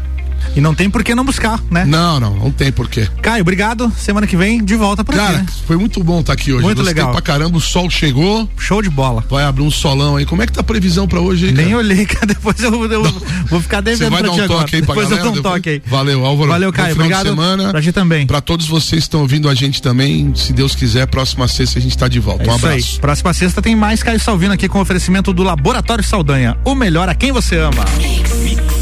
E 0.56 0.62
não 0.62 0.76
tem 0.76 0.90
por 0.90 1.04
que 1.04 1.16
não 1.16 1.24
buscar, 1.24 1.60
né? 1.70 1.86
Não, 1.86 2.20
não, 2.20 2.36
não 2.36 2.52
tem 2.52 2.72
por 2.72 2.90
quê. 2.90 3.08
Caio, 3.22 3.42
obrigado. 3.42 3.92
Semana 3.98 4.28
que 4.28 4.36
vem, 4.36 4.64
de 4.64 4.76
volta 4.76 5.04
pra 5.04 5.16
Cara, 5.16 5.38
aqui, 5.38 5.46
né? 5.46 5.54
foi 5.66 5.78
muito 5.78 6.04
bom 6.04 6.20
estar 6.20 6.36
tá 6.36 6.42
aqui 6.42 6.52
hoje. 6.52 6.64
Muito 6.64 6.78
Gostei 6.78 6.94
legal. 6.94 7.12
pra 7.12 7.22
caramba, 7.22 7.58
o 7.58 7.62
sol 7.62 7.90
chegou. 7.90 8.50
Show 8.58 8.82
de 8.82 8.90
bola. 8.90 9.24
Vai 9.30 9.44
abrir 9.44 9.64
um 9.64 9.72
solão 9.72 10.18
aí. 10.18 10.26
Como 10.26 10.42
é 10.42 10.46
que 10.46 10.54
tá 10.54 10.62
a 10.62 10.64
previsão 10.64 11.08
pra 11.08 11.20
hoje 11.20 11.48
aí, 11.48 11.52
Nem 11.54 11.68
cara? 11.68 11.78
olhei, 11.78 12.06
cara. 12.08 12.26
Depois 12.26 12.62
eu, 12.62 12.86
eu 12.92 13.04
vou 13.50 13.62
ficar 13.62 13.82
devendo 13.82 14.12
vai 14.12 14.22
pra 14.22 14.30
dar 14.30 14.34
um 14.34 14.48
toque 14.48 14.52
agora. 14.54 14.66
Aí 14.66 14.70
pra 14.70 14.80
depois 14.80 15.10
galera, 15.10 15.28
eu 15.28 15.32
dou 15.32 15.40
um 15.40 15.44
toque 15.44 15.70
aí. 15.70 15.84
Valeu, 15.86 16.26
Álvaro. 16.26 16.50
Valeu, 16.50 16.74
Caio. 16.74 16.96
Obrigado. 16.96 17.28
semana. 17.28 17.70
Pra 17.70 17.82
ti 17.82 17.92
também. 17.92 18.28
Pra 18.28 18.42
todos 18.42 18.68
vocês 18.68 19.02
que 19.04 19.08
estão 19.08 19.22
ouvindo 19.22 19.50
a 19.50 19.56
gente 19.56 19.82
também, 19.82 20.34
se 20.36 20.54
Deus 20.54 20.76
quiser, 20.76 21.08
próxima 21.08 21.48
sexta 21.48 21.80
a 21.80 21.82
gente 21.82 21.98
tá 21.98 22.08
de 22.08 22.20
volta. 22.20 22.44
É 22.44 22.52
um 22.52 22.56
abraço. 22.56 22.94
Aí. 22.96 23.00
Próxima 23.00 23.34
sexta 23.34 23.62
tem 23.62 23.76
mais 23.76 24.04
Caio 24.04 24.20
Salvino 24.20 24.54
aqui 24.54 24.68
com 24.68 24.80
oferecimento 24.80 25.34
do 25.34 25.44
Laboratório 25.44 26.04
Saldanha. 26.04 26.58
O 26.66 26.76
melhor 26.76 27.10
a 27.10 27.16
quem 27.16 27.32
você 27.32 27.58
ama. 27.58 27.86
Mix. 27.98 28.32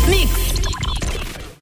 Mix. 0.07 0.38